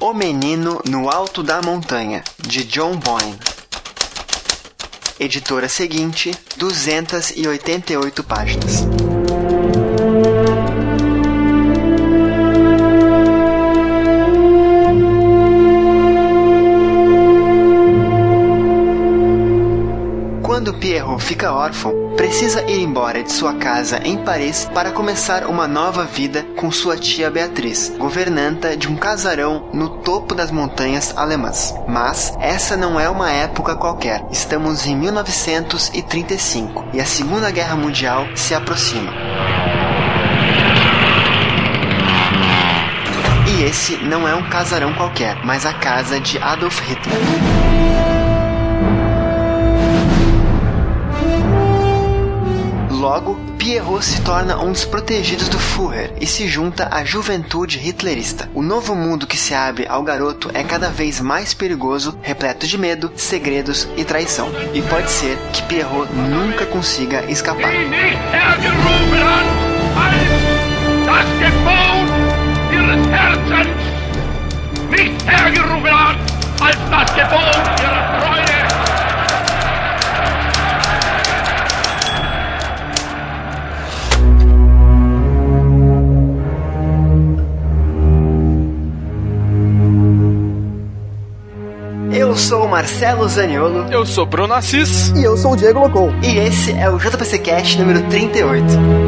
O 0.00 0.12
Menino 0.12 0.82
no 0.86 1.08
Alto 1.08 1.42
da 1.42 1.62
Montanha, 1.62 2.22
de 2.38 2.64
John 2.64 2.96
Boyne. 2.96 3.38
Editora 5.18 5.70
seguinte, 5.70 6.32
288 6.58 8.22
páginas. 8.22 9.15
Fica 21.26 21.52
órfão, 21.52 21.92
precisa 22.16 22.62
ir 22.70 22.80
embora 22.80 23.20
de 23.20 23.32
sua 23.32 23.54
casa 23.54 24.00
em 24.04 24.16
Paris 24.16 24.70
para 24.72 24.92
começar 24.92 25.46
uma 25.46 25.66
nova 25.66 26.04
vida 26.04 26.46
com 26.56 26.70
sua 26.70 26.96
tia 26.96 27.28
Beatriz, 27.28 27.92
governanta 27.98 28.76
de 28.76 28.86
um 28.86 28.94
casarão 28.94 29.68
no 29.72 29.88
topo 29.98 30.36
das 30.36 30.52
montanhas 30.52 31.12
alemãs. 31.16 31.74
Mas 31.88 32.32
essa 32.40 32.76
não 32.76 33.00
é 33.00 33.10
uma 33.10 33.28
época 33.28 33.74
qualquer. 33.74 34.24
Estamos 34.30 34.86
em 34.86 34.94
1935 34.96 36.90
e 36.92 37.00
a 37.00 37.04
Segunda 37.04 37.50
Guerra 37.50 37.74
Mundial 37.74 38.28
se 38.36 38.54
aproxima. 38.54 39.12
E 43.48 43.64
esse 43.64 43.96
não 43.96 44.28
é 44.28 44.34
um 44.36 44.48
casarão 44.48 44.94
qualquer, 44.94 45.44
mas 45.44 45.66
a 45.66 45.72
casa 45.72 46.20
de 46.20 46.38
Adolf 46.38 46.80
Hitler. 46.82 48.15
Logo, 53.06 53.36
Pierrot 53.56 54.04
se 54.04 54.20
torna 54.22 54.60
um 54.60 54.72
dos 54.72 54.84
protegidos 54.84 55.48
do 55.48 55.60
Führer 55.60 56.12
e 56.20 56.26
se 56.26 56.48
junta 56.48 56.88
à 56.90 57.04
juventude 57.04 57.78
hitlerista. 57.78 58.50
O 58.52 58.60
novo 58.60 58.96
mundo 58.96 59.28
que 59.28 59.36
se 59.36 59.54
abre 59.54 59.86
ao 59.86 60.02
garoto 60.02 60.50
é 60.52 60.64
cada 60.64 60.90
vez 60.90 61.20
mais 61.20 61.54
perigoso, 61.54 62.18
repleto 62.20 62.66
de 62.66 62.76
medo, 62.76 63.12
segredos 63.14 63.86
e 63.96 64.04
traição. 64.04 64.48
E 64.74 64.82
pode 64.82 65.08
ser 65.08 65.38
que 65.52 65.62
Pierrot 65.62 66.12
nunca 66.14 66.66
consiga 66.66 67.24
escapar. 67.30 67.70
Nicht 74.90 75.22
hergerufen 75.28 75.92
hat, 75.92 76.16
als 76.60 76.76
das 76.90 77.14
Gebot 77.14 77.82
ihrer 77.82 78.18
Treue. 78.18 78.65
Sou 92.36 92.64
o 92.64 92.68
Marcelo 92.68 93.28
Zaniolo 93.28 93.86
Eu 93.90 94.04
sou 94.04 94.26
Bruno 94.26 94.54
Assis. 94.54 95.10
E 95.16 95.24
eu 95.24 95.36
sou 95.36 95.52
o 95.52 95.56
Diego 95.56 95.80
Locon. 95.80 96.12
e 96.22 96.38
esse 96.38 96.72
é 96.72 96.88
o 96.90 96.98
JPC 96.98 97.38
Cast 97.38 97.78
número 97.78 98.02
38. 98.08 99.05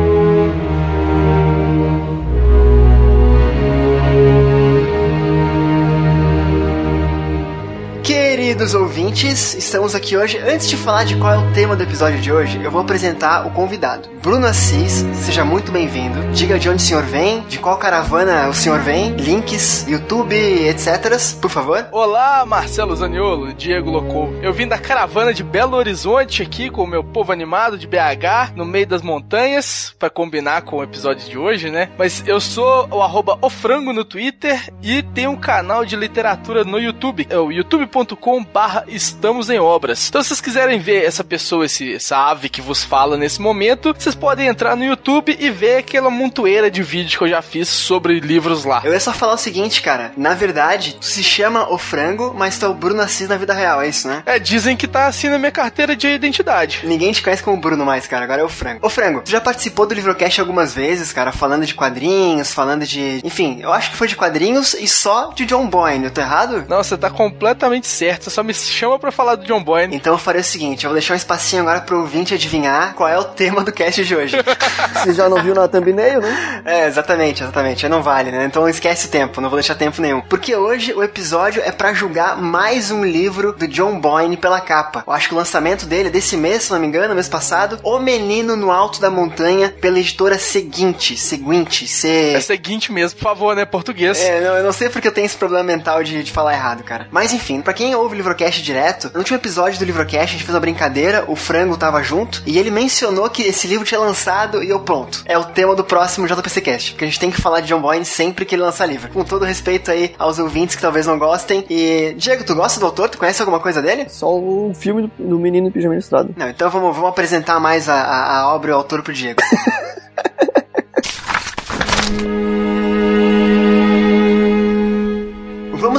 Ouvintes, 9.08 9.54
estamos 9.54 9.94
aqui 9.94 10.16
hoje. 10.18 10.38
Antes 10.38 10.68
de 10.68 10.76
falar 10.76 11.04
de 11.04 11.16
qual 11.16 11.32
é 11.32 11.38
o 11.38 11.52
tema 11.52 11.74
do 11.74 11.82
episódio 11.82 12.20
de 12.20 12.30
hoje, 12.30 12.62
eu 12.62 12.70
vou 12.70 12.82
apresentar 12.82 13.46
o 13.46 13.50
convidado. 13.50 14.06
Bruno 14.22 14.46
Assis, 14.46 15.06
seja 15.24 15.44
muito 15.44 15.72
bem-vindo. 15.72 16.20
Diga 16.32 16.58
de 16.58 16.68
onde 16.68 16.82
o 16.82 16.86
senhor 16.86 17.02
vem, 17.04 17.40
de 17.48 17.58
qual 17.58 17.78
caravana 17.78 18.48
o 18.48 18.52
senhor 18.52 18.80
vem, 18.80 19.12
links, 19.12 19.86
YouTube, 19.88 20.34
etc. 20.34 21.18
Por 21.40 21.50
favor. 21.50 21.86
Olá, 21.90 22.44
Marcelo 22.44 22.94
Zaniolo, 22.94 23.54
Diego 23.54 23.90
Locou. 23.90 24.30
Eu 24.42 24.52
vim 24.52 24.68
da 24.68 24.76
caravana 24.76 25.32
de 25.32 25.42
Belo 25.42 25.76
Horizonte 25.76 26.42
aqui 26.42 26.68
com 26.68 26.82
o 26.82 26.86
meu 26.86 27.02
povo 27.02 27.32
animado 27.32 27.78
de 27.78 27.86
BH, 27.86 28.52
no 28.54 28.66
meio 28.66 28.86
das 28.86 29.00
montanhas, 29.00 29.94
pra 29.98 30.10
combinar 30.10 30.62
com 30.62 30.76
o 30.76 30.82
episódio 30.82 31.26
de 31.26 31.38
hoje, 31.38 31.70
né? 31.70 31.88
Mas 31.96 32.22
eu 32.26 32.40
sou 32.40 32.86
o 32.90 33.02
arroba 33.02 33.38
ofrango 33.40 33.92
no 33.92 34.04
Twitter 34.04 34.70
e 34.82 35.02
tenho 35.02 35.30
um 35.30 35.36
canal 35.36 35.86
de 35.86 35.96
literatura 35.96 36.64
no 36.64 36.78
YouTube. 36.78 37.26
É 37.30 37.38
o 37.38 37.50
youtube.com 37.50 38.44
barra 38.44 38.84
estamos 39.02 39.48
em 39.48 39.58
obras. 39.58 40.08
Então 40.08 40.22
se 40.22 40.28
vocês 40.28 40.40
quiserem 40.40 40.78
ver 40.78 41.04
essa 41.04 41.24
pessoa, 41.24 41.64
esse, 41.64 41.94
essa 41.94 42.16
ave 42.16 42.48
que 42.48 42.60
vos 42.60 42.84
fala 42.84 43.16
nesse 43.16 43.40
momento, 43.40 43.94
vocês 43.98 44.14
podem 44.14 44.48
entrar 44.48 44.76
no 44.76 44.84
YouTube 44.84 45.36
e 45.38 45.50
ver 45.50 45.78
aquela 45.78 46.10
montoeira 46.10 46.70
de 46.70 46.82
vídeos 46.82 47.16
que 47.16 47.22
eu 47.22 47.28
já 47.28 47.40
fiz 47.42 47.68
sobre 47.68 48.20
livros 48.20 48.64
lá. 48.64 48.82
Eu 48.84 48.92
ia 48.92 49.00
só 49.00 49.12
falar 49.12 49.34
o 49.34 49.38
seguinte, 49.38 49.80
cara. 49.80 50.12
Na 50.16 50.34
verdade, 50.34 50.96
tu 51.00 51.06
se 51.06 51.22
chama 51.22 51.72
o 51.72 51.78
frango, 51.78 52.34
mas 52.36 52.60
é 52.62 52.68
o 52.68 52.74
Bruno 52.74 53.00
Assis 53.00 53.28
na 53.28 53.36
vida 53.36 53.54
real, 53.54 53.80
é 53.80 53.88
isso, 53.88 54.08
né? 54.08 54.22
É, 54.26 54.38
dizem 54.38 54.76
que 54.76 54.86
tá 54.86 55.06
assim 55.06 55.28
na 55.28 55.38
minha 55.38 55.52
carteira 55.52 55.94
de 55.94 56.08
identidade. 56.08 56.80
Ninguém 56.84 57.12
te 57.12 57.22
conhece 57.22 57.42
como 57.42 57.56
Bruno 57.56 57.84
mais, 57.84 58.06
cara. 58.06 58.24
Agora 58.24 58.42
é 58.42 58.44
o 58.44 58.48
frango. 58.48 58.84
Ô, 58.84 58.90
frango, 58.90 59.22
tu 59.22 59.30
já 59.30 59.40
participou 59.40 59.86
do 59.86 59.94
Livrocast 59.94 60.40
algumas 60.40 60.74
vezes, 60.74 61.12
cara, 61.12 61.32
falando 61.32 61.66
de 61.66 61.74
quadrinhos, 61.74 62.52
falando 62.52 62.86
de. 62.86 63.20
Enfim, 63.24 63.58
eu 63.60 63.72
acho 63.72 63.90
que 63.90 63.96
foi 63.96 64.08
de 64.08 64.16
quadrinhos 64.16 64.74
e 64.74 64.88
só 64.88 65.32
de 65.34 65.44
John 65.44 65.66
Boyne. 65.68 66.06
Eu 66.06 66.10
tô 66.10 66.20
errado? 66.20 66.64
Não, 66.68 66.82
você 66.82 66.96
tá 66.96 67.10
completamente 67.10 67.86
certo. 67.86 68.24
Você 68.24 68.30
só 68.30 68.42
me 68.42 68.54
chama 68.54 68.87
pra 68.96 69.10
falar 69.10 69.34
do 69.34 69.44
John 69.44 69.60
Boyne. 69.60 69.96
Então 69.96 70.12
eu 70.12 70.18
farei 70.18 70.40
o 70.40 70.44
seguinte: 70.44 70.84
eu 70.84 70.90
vou 70.90 70.94
deixar 70.94 71.14
um 71.14 71.16
espacinho 71.16 71.62
agora 71.62 71.80
pro 71.80 71.98
ouvinte 71.98 72.32
adivinhar 72.32 72.94
qual 72.94 73.08
é 73.08 73.18
o 73.18 73.24
tema 73.24 73.64
do 73.64 73.72
cast 73.72 74.04
de 74.04 74.14
hoje. 74.14 74.36
Você 74.94 75.12
já 75.12 75.28
não 75.28 75.42
viu 75.42 75.54
na 75.54 75.66
thumbnail, 75.66 76.20
né? 76.20 76.62
É, 76.64 76.86
exatamente, 76.86 77.42
exatamente. 77.42 77.84
Aí 77.84 77.90
Não 77.90 78.02
vale, 78.02 78.30
né? 78.30 78.44
Então 78.44 78.68
esquece 78.68 79.06
o 79.06 79.10
tempo, 79.10 79.40
não 79.40 79.50
vou 79.50 79.58
deixar 79.58 79.74
tempo 79.74 80.00
nenhum. 80.00 80.20
Porque 80.20 80.54
hoje 80.54 80.92
o 80.92 81.02
episódio 81.02 81.60
é 81.64 81.72
pra 81.72 81.92
julgar 81.92 82.40
mais 82.40 82.90
um 82.90 83.04
livro 83.04 83.52
do 83.52 83.66
John 83.66 83.98
Boyne 83.98 84.36
pela 84.36 84.60
capa. 84.60 85.02
Eu 85.06 85.12
acho 85.12 85.28
que 85.28 85.34
o 85.34 85.38
lançamento 85.38 85.86
dele 85.86 86.08
é 86.08 86.12
desse 86.12 86.36
mês, 86.36 86.64
se 86.64 86.72
não 86.72 86.78
me 86.78 86.86
engano, 86.86 87.14
mês 87.14 87.28
passado. 87.28 87.78
O 87.82 87.98
Menino 87.98 88.54
no 88.54 88.70
Alto 88.70 89.00
da 89.00 89.10
Montanha, 89.10 89.74
pela 89.80 89.98
editora 89.98 90.38
Seguinte. 90.38 91.16
Seguinte, 91.16 91.88
C. 91.88 92.32
É 92.34 92.38
o 92.38 92.42
seguinte 92.42 92.92
mesmo, 92.92 93.18
por 93.18 93.24
favor, 93.24 93.56
né? 93.56 93.64
Português. 93.64 94.20
É, 94.20 94.40
não, 94.40 94.56
eu 94.56 94.64
não 94.64 94.72
sei 94.72 94.88
porque 94.88 95.08
eu 95.08 95.12
tenho 95.12 95.24
esse 95.24 95.36
problema 95.36 95.64
mental 95.64 96.02
de, 96.02 96.22
de 96.22 96.30
falar 96.30 96.54
errado, 96.54 96.82
cara. 96.82 97.08
Mas 97.10 97.32
enfim, 97.32 97.60
pra 97.60 97.72
quem 97.72 97.94
ouve 97.94 98.14
o 98.14 98.16
Livrocast 98.16 98.62
direto, 98.62 98.77
no 99.12 99.18
último 99.18 99.36
episódio 99.36 99.78
do 99.78 99.84
Livrocast 99.84 100.24
a 100.24 100.26
gente 100.26 100.44
fez 100.44 100.54
uma 100.54 100.60
brincadeira, 100.60 101.24
o 101.26 101.36
Frango 101.36 101.76
tava 101.76 102.02
junto, 102.02 102.42
e 102.46 102.58
ele 102.58 102.70
mencionou 102.70 103.28
que 103.28 103.42
esse 103.42 103.66
livro 103.66 103.84
tinha 103.84 104.00
lançado 104.00 104.62
e 104.62 104.70
eu 104.70 104.80
pronto. 104.80 105.22
É 105.24 105.36
o 105.36 105.44
tema 105.44 105.74
do 105.74 105.84
próximo 105.84 106.26
JPC 106.26 106.60
Cast, 106.60 106.92
porque 106.92 107.04
a 107.04 107.08
gente 107.08 107.20
tem 107.20 107.30
que 107.30 107.40
falar 107.40 107.60
de 107.60 107.68
John 107.68 107.80
Boyne 107.80 108.04
sempre 108.04 108.44
que 108.44 108.54
ele 108.54 108.62
lançar 108.62 108.86
livro. 108.86 109.10
Com 109.10 109.24
todo 109.24 109.44
respeito 109.44 109.90
aí 109.90 110.14
aos 110.18 110.38
ouvintes 110.38 110.76
que 110.76 110.82
talvez 110.82 111.06
não 111.06 111.18
gostem. 111.18 111.64
E, 111.68 112.14
Diego, 112.16 112.44
tu 112.44 112.54
gosta 112.54 112.78
do 112.78 112.86
autor? 112.86 113.08
Tu 113.08 113.18
conhece 113.18 113.40
alguma 113.40 113.60
coisa 113.60 113.82
dele? 113.82 114.06
Só 114.08 114.32
o 114.32 114.72
filme 114.74 115.02
do, 115.02 115.10
do 115.18 115.38
Menino 115.38 115.68
em 115.68 115.70
Pijama 115.70 115.94
Listrado. 115.94 116.34
Não, 116.36 116.48
então 116.48 116.70
vamos, 116.70 116.94
vamos 116.94 117.10
apresentar 117.10 117.58
mais 117.60 117.88
a, 117.88 117.94
a, 117.94 118.40
a 118.40 118.54
obra 118.54 118.70
e 118.70 118.74
o 118.74 118.76
autor 118.76 119.02
pro 119.02 119.12
Diego. 119.12 119.40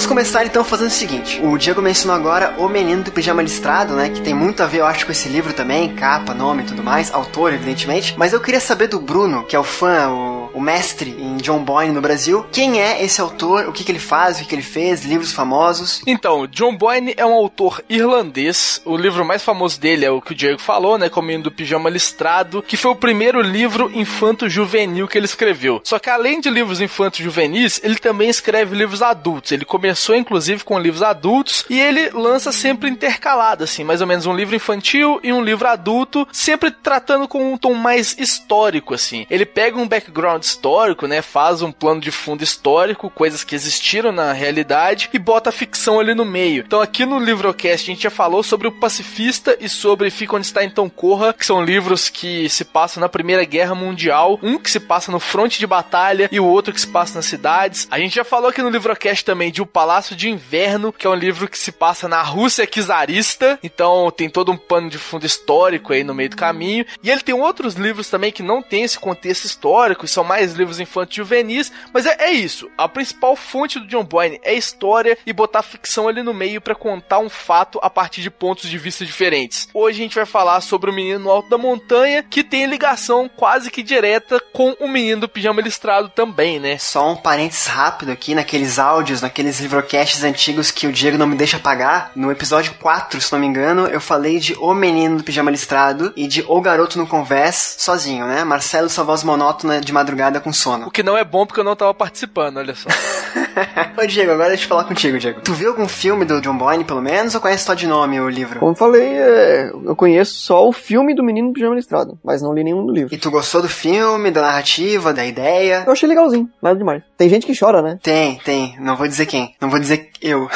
começar 0.10 0.44
então 0.44 0.64
fazendo 0.64 0.88
o 0.88 0.92
seguinte. 0.92 1.40
O 1.44 1.56
Diego 1.56 1.84
mencionou 1.84 2.16
agora 2.16 2.56
O 2.58 2.68
Menino 2.68 3.04
do 3.04 3.12
Pijama 3.12 3.44
Listrado, 3.44 3.94
né? 3.94 4.10
Que 4.10 4.20
tem 4.20 4.34
muito 4.34 4.64
a 4.64 4.66
ver, 4.66 4.80
eu 4.80 4.86
acho, 4.88 5.06
com 5.06 5.12
esse 5.12 5.30
livro 5.30 5.54
também, 5.54 5.94
capa, 5.94 6.34
nome 6.34 6.64
e 6.64 6.66
tudo 6.66 6.82
mais, 6.82 7.14
autor, 7.14 7.54
evidentemente. 7.54 8.16
Mas 8.18 8.34
eu 8.34 8.42
queria 8.42 8.60
saber 8.60 8.88
do 8.88 9.00
Bruno, 9.00 9.44
que 9.44 9.56
é 9.56 9.60
o 9.60 9.64
fã, 9.64 10.10
o, 10.10 10.29
o 10.54 10.60
mestre 10.60 11.12
em 11.12 11.38
John 11.38 11.64
Boyne 11.64 11.94
no 11.94 12.02
Brasil. 12.02 12.46
Quem 12.52 12.82
é 12.82 13.04
esse 13.04 13.22
autor? 13.22 13.68
O 13.68 13.72
que, 13.72 13.84
que 13.84 13.92
ele 13.92 14.00
faz? 14.00 14.38
O 14.38 14.40
que, 14.42 14.50
que 14.50 14.56
ele 14.56 14.62
fez? 14.62 15.06
Livros 15.06 15.32
famosos? 15.32 16.02
Então, 16.06 16.48
John 16.48 16.76
Boyne 16.76 17.14
é 17.16 17.26
um 17.26 17.34
autor 17.34 17.84
irlandês. 17.90 18.82
O 18.86 18.98
livro 18.98 19.24
mais 19.24 19.44
famoso 19.44 19.80
dele 19.80 20.06
é 20.06 20.12
o 20.12 20.22
que 20.22 20.32
o 20.32 20.36
Diego 20.36 20.60
falou, 20.60 20.98
né? 20.98 21.10
Como 21.10 21.30
do 21.38 21.52
Pijama 21.52 21.90
Listrado, 21.90 22.64
que 22.64 22.76
foi 22.76 22.92
o 22.92 22.96
primeiro 22.96 23.40
livro 23.42 23.92
infanto-juvenil 23.94 25.08
que 25.08 25.18
ele 25.18 25.26
escreveu. 25.26 25.80
Só 25.84 26.00
que 26.00 26.10
além 26.10 26.42
de 26.42 26.50
livros 26.50 26.82
infanto-juvenis, 26.82 27.80
ele 27.84 27.98
também 27.98 28.30
escreve 28.30 28.76
livros 28.76 29.04
adultos. 29.04 29.52
Ele 29.52 29.66
começou, 29.66 30.16
inclusive, 30.16 30.64
com 30.64 30.80
livros 30.80 31.04
adultos 31.04 31.66
e 31.70 31.80
ele 31.80 32.10
lança 32.10 32.52
sempre 32.52 32.90
intercalado, 32.90 33.64
assim, 33.64 33.84
mais 33.84 34.02
ou 34.02 34.08
menos 34.08 34.26
um 34.26 34.36
livro 34.36 34.56
infantil 34.56 35.20
e 35.22 35.32
um 35.32 35.44
livro 35.44 35.68
adulto, 35.68 36.28
sempre 36.32 36.72
tratando 36.72 37.28
com 37.28 37.54
um 37.54 37.58
tom 37.58 37.76
mais 37.76 38.18
histórico, 38.18 38.94
assim. 38.94 39.28
Ele 39.30 39.46
pega 39.46 39.78
um 39.78 39.88
background 39.88 40.39
histórico, 40.46 41.08
né? 41.08 41.22
Faz 41.22 41.62
um 41.62 41.72
plano 41.72 42.02
de 42.02 42.12
fundo 42.12 42.44
histórico, 42.44 43.10
coisas 43.10 43.44
que 43.44 43.56
existiram 43.56 44.12
na 44.12 44.34
realidade 44.34 45.10
e 45.14 45.20
bota 45.20 45.50
a 45.50 45.54
ficção 45.54 46.00
ali 46.00 46.14
no 46.14 46.26
meio. 46.26 46.64
Então, 46.66 46.82
aqui 46.82 47.06
no 47.06 47.20
Livrocast, 47.20 47.90
a 47.90 47.94
gente 47.94 48.04
já 48.04 48.10
falou 48.10 48.44
sobre 48.44 48.68
o 48.68 48.72
Pacifista 48.72 49.58
e 49.60 49.68
sobre 49.68 50.10
Fica 50.10 50.36
Onde 50.36 50.46
Está 50.46 50.64
Então 50.64 50.90
Corra, 50.90 51.34
que 51.34 51.46
são 51.46 51.64
livros 51.64 52.10
que 52.10 52.50
se 52.50 52.66
passam 52.66 53.02
na 53.02 53.10
Primeira 53.10 53.44
Guerra 53.44 53.76
Mundial. 53.76 54.40
Um 54.42 54.58
que 54.58 54.70
se 54.70 54.80
passa 54.80 55.12
no 55.12 55.20
fronte 55.20 55.60
de 55.60 55.68
batalha 55.68 56.30
e 56.32 56.40
o 56.40 56.46
outro 56.46 56.74
que 56.74 56.82
se 56.82 56.88
passa 56.88 57.16
nas 57.16 57.26
cidades. 57.26 57.88
A 57.92 58.00
gente 58.00 58.16
já 58.16 58.24
falou 58.24 58.50
aqui 58.50 58.62
no 58.62 58.70
Livrocast 58.70 59.24
também 59.24 59.52
de 59.52 59.62
O 59.62 59.66
Palácio 59.66 60.16
de 60.16 60.30
Inverno, 60.30 60.92
que 60.94 61.06
é 61.06 61.10
um 61.10 61.16
livro 61.16 61.48
que 61.48 61.58
se 61.58 61.72
passa 61.72 62.08
na 62.08 62.22
Rússia 62.22 62.68
czarista. 62.68 63.60
Então, 63.64 64.12
tem 64.12 64.30
todo 64.30 64.52
um 64.52 64.58
pano 64.58 64.90
de 64.90 64.98
fundo 64.98 65.26
histórico 65.26 65.94
aí 65.94 66.04
no 66.04 66.14
meio 66.14 66.30
do 66.30 66.36
caminho. 66.36 66.86
E 67.04 67.10
ele 67.10 67.22
tem 67.22 67.36
outros 67.36 67.76
livros 67.76 68.10
também 68.10 68.32
que 68.32 68.44
não 68.44 68.62
tem 68.62 68.84
esse 68.84 69.00
contexto 69.00 69.46
histórico 69.46 70.06
e 70.06 70.08
são 70.08 70.24
mais 70.30 70.54
livros 70.54 70.80
infantis 70.80 71.16
juvenis, 71.16 71.72
mas 71.92 72.06
é, 72.06 72.16
é 72.20 72.32
isso. 72.32 72.70
A 72.78 72.88
principal 72.88 73.36
fonte 73.36 73.80
do 73.80 73.88
John 73.88 74.04
Boyne 74.04 74.40
é 74.44 74.54
história 74.54 75.18
e 75.26 75.34
botar 75.34 75.64
ficção 75.64 76.08
ali 76.08 76.22
no 76.22 76.36
meio 76.36 76.62
para 76.62 76.76
contar 76.76 77.18
um 77.18 77.30
fato 77.30 77.80
a 77.82 77.90
partir 77.90 78.22
de 78.22 78.30
pontos 78.30 78.70
de 78.70 78.78
vista 78.78 79.04
diferentes. 79.04 79.68
Hoje 79.74 80.00
a 80.00 80.04
gente 80.04 80.16
vai 80.16 80.28
falar 80.28 80.62
sobre 80.62 80.92
o 80.92 80.94
menino 80.94 81.20
no 81.20 81.32
alto 81.32 81.50
da 81.50 81.58
montanha, 81.58 82.22
que 82.22 82.44
tem 82.44 82.68
ligação 82.68 83.28
quase 83.28 83.72
que 83.72 83.82
direta 83.82 84.40
com 84.54 84.76
o 84.80 84.88
menino 84.88 85.22
do 85.22 85.30
pijama 85.30 85.62
listrado 85.62 86.10
também, 86.10 86.60
né? 86.60 86.78
Só 86.78 87.12
um 87.12 87.16
parênteses 87.16 87.66
rápido 87.66 88.12
aqui, 88.12 88.36
naqueles 88.36 88.78
áudios, 88.78 89.24
naqueles 89.24 89.60
livrocasts 89.60 90.24
antigos 90.24 90.70
que 90.70 90.86
o 90.86 90.94
Diego 90.94 91.18
não 91.18 91.26
me 91.26 91.36
deixa 91.36 91.58
apagar, 91.58 92.12
no 92.16 92.32
episódio 92.32 92.76
4, 92.76 93.20
se 93.20 93.32
não 93.32 93.40
me 93.40 93.48
engano, 93.48 93.88
eu 93.88 94.00
falei 94.00 94.38
de 94.38 94.54
O 94.60 94.76
Menino 94.76 95.18
do 95.18 95.24
Pijama 95.24 95.50
Listrado 95.50 96.14
e 96.16 96.28
de 96.28 96.46
O 96.48 96.62
Garoto 96.62 97.00
no 97.00 97.08
Convés, 97.08 97.78
sozinho, 97.80 98.28
né? 98.28 98.44
Marcelo 98.44 98.90
sua 98.90 99.04
voz 99.04 99.24
monótona 99.24 99.82
de 99.82 99.92
madrugada 99.92 100.19
com 100.42 100.52
sono. 100.52 100.88
O 100.88 100.92
que 100.92 101.04
não 101.04 101.18
é 101.18 101.24
bom 101.24 101.46
porque 101.46 101.60
eu 101.60 101.64
não 101.64 101.76
tava 101.76 101.94
participando, 101.94 102.58
olha 102.58 102.76
só. 102.76 102.90
Ô 103.98 104.06
Diego, 104.06 104.32
agora 104.32 104.50
deixa 104.50 104.66
eu 104.66 104.68
falar 104.68 104.84
contigo, 104.84 105.18
Diego. 105.18 105.42
Tu 105.42 105.54
viu 105.54 105.70
algum 105.70 105.88
filme 105.88 106.26
do 106.26 106.42
John 106.42 106.58
Boyne, 106.58 106.84
pelo 106.84 107.02
menos, 107.02 107.36
ou 107.36 107.42
conhece 107.42 107.66
só 107.66 107.74
de 107.74 107.88
nome 107.88 108.20
o 108.20 108.30
livro? 108.30 108.60
Como 108.60 108.72
eu 108.72 108.76
falei, 108.76 109.08
é, 109.08 109.70
eu 109.70 109.96
conheço 109.96 110.34
só 110.36 110.68
o 110.68 110.72
filme 110.72 111.14
do 111.14 111.24
Menino 111.24 111.50
do 111.50 111.54
Pijama 111.54 111.76
Listrado, 111.76 112.20
mas 112.24 112.42
não 112.42 112.54
li 112.54 112.64
nenhum 112.64 112.86
do 112.86 112.94
livro. 112.94 113.14
E 113.14 113.18
tu 113.18 113.32
gostou 113.32 113.62
do 113.62 113.70
filme, 113.70 114.32
da 114.32 114.42
narrativa, 114.42 115.14
da 115.14 115.26
ideia? 115.26 115.84
Eu 115.86 115.92
achei 115.92 116.08
legalzinho, 116.08 116.50
nada 116.62 116.78
demais. 116.78 117.09
Tem 117.20 117.28
gente 117.28 117.46
que 117.46 117.54
chora, 117.54 117.82
né? 117.82 118.00
Tem, 118.02 118.38
tem. 118.46 118.78
Não 118.80 118.96
vou 118.96 119.06
dizer 119.06 119.26
quem. 119.26 119.54
Não 119.60 119.70
vou 119.70 119.78
dizer 119.78 120.10
eu. 120.22 120.50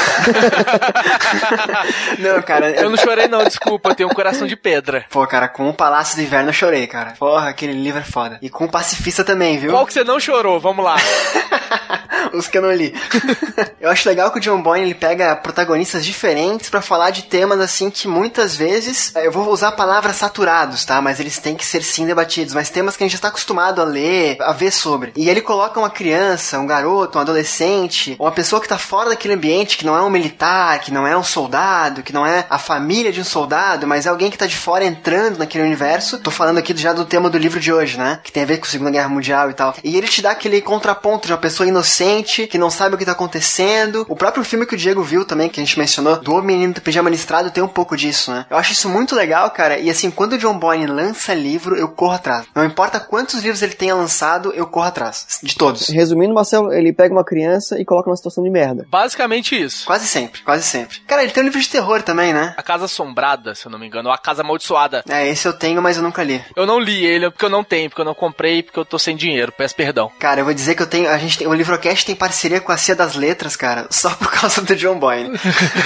não, 2.19 2.42
cara. 2.42 2.71
Eu 2.71 2.89
não 2.89 2.95
chorei 2.95 3.27
não, 3.27 3.44
desculpa, 3.44 3.89
eu 3.89 3.95
tenho 3.95 4.07
um 4.07 4.13
coração 4.13 4.48
de 4.48 4.56
pedra. 4.56 5.04
Pô, 5.10 5.27
cara, 5.27 5.50
com 5.50 5.68
o 5.68 5.74
Palácio 5.74 6.15
do 6.15 6.21
Inverno 6.21 6.48
eu 6.50 6.54
chorei, 6.54 6.88
cara. 6.88 7.15
Porra, 7.19 7.50
aquele 7.50 7.74
livro 7.74 8.00
é 8.00 8.04
foda. 8.06 8.39
E 8.42 8.50
com 8.50 8.63
o 8.63 8.71
Pacifista 8.71 9.25
também, 9.25 9.57
viu? 9.57 9.71
Qual 9.71 9.86
que 9.86 9.92
você 9.92 10.06
não 10.06 10.21
chorou? 10.21 10.57
Vamos 10.57 10.86
lá. 10.86 10.95
Os 12.33 12.48
que 12.48 12.57
eu 12.57 12.62
não 12.62 12.71
li. 12.71 12.94
eu 13.80 13.89
acho 13.89 14.07
legal 14.07 14.31
que 14.31 14.38
o 14.38 14.42
John 14.42 14.62
Boyne 14.62 14.86
ele 14.86 14.95
pega 14.95 15.36
protagonistas 15.36 16.06
diferentes 16.06 16.69
para 16.69 16.81
falar 16.81 17.10
de 17.10 17.24
temas 17.24 17.60
assim 17.60 17.89
que 17.89 18.07
muitas 18.07 18.56
vezes 18.56 19.13
eu 19.15 19.31
vou 19.31 19.50
usar 19.50 19.74
palavras 19.74 20.15
saturados, 20.15 20.86
tá? 20.86 21.01
Mas 21.01 21.19
eles 21.19 21.39
têm 21.39 21.56
que 21.56 21.65
ser 21.65 21.83
sim 21.83 22.06
debatidos, 22.06 22.54
mas 22.54 22.69
temas 22.69 22.95
que 22.95 23.04
a 23.04 23.06
gente 23.06 23.13
já 23.13 23.18
está 23.18 23.27
acostumado 23.27 23.81
a 23.81 23.86
ler, 23.86 24.38
a 24.42 24.54
ver 24.54 24.71
sobre. 24.71 25.12
E 25.15 25.30
ele 25.30 25.42
coloca 25.42 25.80
uma 25.80 25.89
criança, 25.89 26.52
um 26.59 26.67
garoto, 26.67 27.17
um 27.17 27.21
adolescente, 27.21 28.15
uma 28.19 28.31
pessoa 28.31 28.61
que 28.61 28.67
tá 28.67 28.77
fora 28.77 29.09
daquele 29.09 29.33
ambiente, 29.33 29.77
que 29.77 29.85
não 29.85 29.95
é 29.95 30.01
um 30.01 30.09
militar, 30.09 30.79
que 30.79 30.91
não 30.91 31.05
é 31.07 31.17
um 31.17 31.23
soldado, 31.23 32.03
que 32.03 32.13
não 32.13 32.25
é 32.25 32.45
a 32.50 32.57
família 32.57 33.11
de 33.11 33.21
um 33.21 33.23
soldado, 33.23 33.88
mas 33.88 34.05
é 34.05 34.09
alguém 34.09 34.29
que 34.29 34.38
tá 34.38 34.45
de 34.45 34.55
fora 34.55 34.85
entrando 34.85 35.38
naquele 35.38 35.63
universo. 35.63 36.19
Tô 36.19 36.31
falando 36.31 36.57
aqui 36.57 36.75
já 36.75 36.94
do 36.94 37.05
tema 37.05 37.29
do 37.29 37.38
livro 37.38 37.59
de 37.59 37.71
hoje, 37.71 37.97
né? 37.97 38.19
Que 38.23 38.31
tem 38.31 38.44
a 38.44 38.45
ver 38.45 38.57
com 38.57 38.65
a 38.65 38.69
Segunda 38.69 38.91
Guerra 38.91 39.09
Mundial 39.09 39.50
e 39.50 39.53
tal. 39.53 39.75
E 39.83 39.95
ele 39.95 40.07
te 40.07 40.21
dá 40.21 40.31
aquele 40.31 40.61
contraponto 40.61 41.27
de 41.27 41.33
uma 41.33 41.39
pessoa 41.39 41.67
inocente, 41.67 42.47
que 42.47 42.57
não 42.57 42.69
sabe 42.69 42.95
o 42.95 42.97
que 42.97 43.05
tá 43.05 43.11
acontecendo. 43.11 44.05
O 44.09 44.15
próprio 44.15 44.44
filme 44.44 44.65
que 44.65 44.75
o 44.75 44.77
Diego 44.77 45.03
viu 45.03 45.25
também, 45.25 45.50
que 45.50 45.59
a 45.59 45.63
gente 45.63 45.77
mencionou, 45.77 46.17
do 46.17 46.41
Menino 46.41 46.73
do 46.73 46.81
Pijama 46.81 47.09
Listrado, 47.09 47.51
tem 47.51 47.63
um 47.63 47.67
pouco 47.67 47.95
disso, 47.95 48.31
né? 48.31 48.45
Eu 48.50 48.57
acho 48.57 48.73
isso 48.73 48.89
muito 48.89 49.15
legal, 49.15 49.50
cara. 49.51 49.79
E 49.79 49.89
assim, 49.89 50.09
quando 50.11 50.33
o 50.33 50.38
John 50.38 50.57
Boyne 50.57 50.88
lança 50.88 51.33
livro, 51.33 51.75
eu 51.75 51.89
corro 51.89 52.13
atrás. 52.13 52.45
Não 52.55 52.63
importa 52.63 53.00
quantos 53.00 53.41
livros 53.41 53.61
ele 53.61 53.73
tenha 53.73 53.95
lançado, 53.95 54.51
eu 54.53 54.67
corro 54.67 54.88
atrás. 54.88 55.39
De 55.41 55.55
todos. 55.55 55.88
Resumindo, 55.89 56.33
Marcelo, 56.44 56.74
ele 56.74 56.94
pega 56.94 57.13
uma 57.13 57.24
criança 57.24 57.80
e 57.80 57.86
coloca 57.86 58.10
numa 58.10 58.18
situação 58.18 58.44
de 58.44 58.50
merda. 58.50 58.86
Basicamente 58.90 59.60
isso. 59.60 59.86
Quase 59.86 60.07
sempre, 60.07 60.42
quase 60.42 60.63
sempre. 60.63 61.00
Cara, 61.07 61.24
ele 61.24 61.31
tem 61.31 61.42
um 61.42 61.45
livro 61.45 61.60
de 61.60 61.69
terror 61.69 62.01
também, 62.04 62.34
né? 62.34 62.54
A 62.57 62.63
Casa 62.63 62.86
Assombrada, 62.86 63.56
se 63.56 63.66
eu 63.66 63.72
não 63.72 63.80
me 63.80 63.88
engano, 63.88 64.10
ou 64.10 64.13
A 64.13 64.18
Casa 64.18 64.42
Amaldiçoada. 64.42 65.04
É, 65.10 65.28
esse 65.28 65.48
eu 65.48 65.54
tenho, 65.54 65.81
mas 65.81 65.98
eu 65.98 66.04
nunca 66.04 66.24
li. 66.24 66.44
Eu 66.56 66.66
não 66.66 66.80
li 66.80 67.06
ele 67.06 67.30
porque 67.31 67.45
eu 67.45 67.50
não 67.50 67.63
tenho, 67.63 67.90
porque 67.90 68.01
eu 68.01 68.06
não 68.06 68.13
comprei, 68.13 68.62
porque 68.62 68.80
eu 68.80 68.86
tô 68.86 69.00
sem 69.00 69.16
dinheiro. 69.16 69.54
Peço 69.57 69.75
perdão. 69.75 70.12
Cara, 70.19 70.42
eu 70.42 70.45
vou 70.45 70.54
dizer 70.54 70.75
que 70.75 70.81
eu 70.81 70.88
tenho. 70.88 71.10
A 71.10 71.18
gente 71.18 71.38
tem. 71.38 71.48
O 71.48 71.54
Livrocast 71.54 72.06
tem 72.06 72.16
parceria 72.16 72.60
com 72.60 72.72
a 72.72 72.78
Cia 72.78 72.96
das 72.96 73.16
Letras, 73.16 73.56
cara, 73.56 73.88
só 73.92 74.10
por 74.12 74.30
causa 74.31 74.62
do 74.62 74.75
John 74.75 75.00
Boyne. 75.00 75.31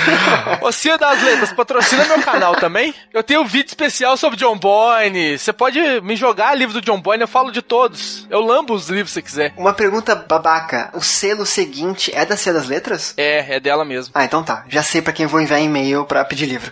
Ô, 0.61 0.71
Cia 0.71 0.97
das 0.97 1.21
Letras, 1.21 1.53
patrocina 1.53 2.05
meu 2.05 2.21
canal 2.21 2.55
também. 2.55 2.93
Eu 3.13 3.23
tenho 3.23 3.41
um 3.41 3.45
vídeo 3.45 3.67
especial 3.67 4.17
sobre 4.17 4.37
John 4.37 4.57
Boyne. 4.57 5.37
Você 5.37 5.53
pode 5.53 5.79
me 6.01 6.15
jogar 6.15 6.55
livro 6.55 6.73
do 6.73 6.81
John 6.81 6.99
Boyne, 6.99 7.21
eu 7.21 7.27
falo 7.27 7.51
de 7.51 7.61
todos. 7.61 8.27
Eu 8.29 8.41
lambo 8.41 8.73
os 8.73 8.89
livros 8.89 9.13
se 9.13 9.21
quiser. 9.21 9.53
Uma 9.57 9.73
pergunta 9.73 10.15
babaca: 10.47 10.89
o 10.93 11.01
selo 11.01 11.45
seguinte 11.45 12.11
é 12.15 12.25
da 12.25 12.37
Cia 12.37 12.53
das 12.53 12.67
Letras? 12.67 13.13
É, 13.17 13.55
é 13.55 13.59
dela 13.59 13.83
mesmo. 13.83 14.11
Ah, 14.15 14.23
então 14.23 14.41
tá. 14.41 14.63
Já 14.69 14.81
sei 14.81 15.01
para 15.01 15.11
quem 15.11 15.25
vou 15.25 15.41
enviar 15.41 15.61
e-mail 15.61 16.05
pra 16.05 16.23
pedir 16.23 16.45
livro. 16.45 16.71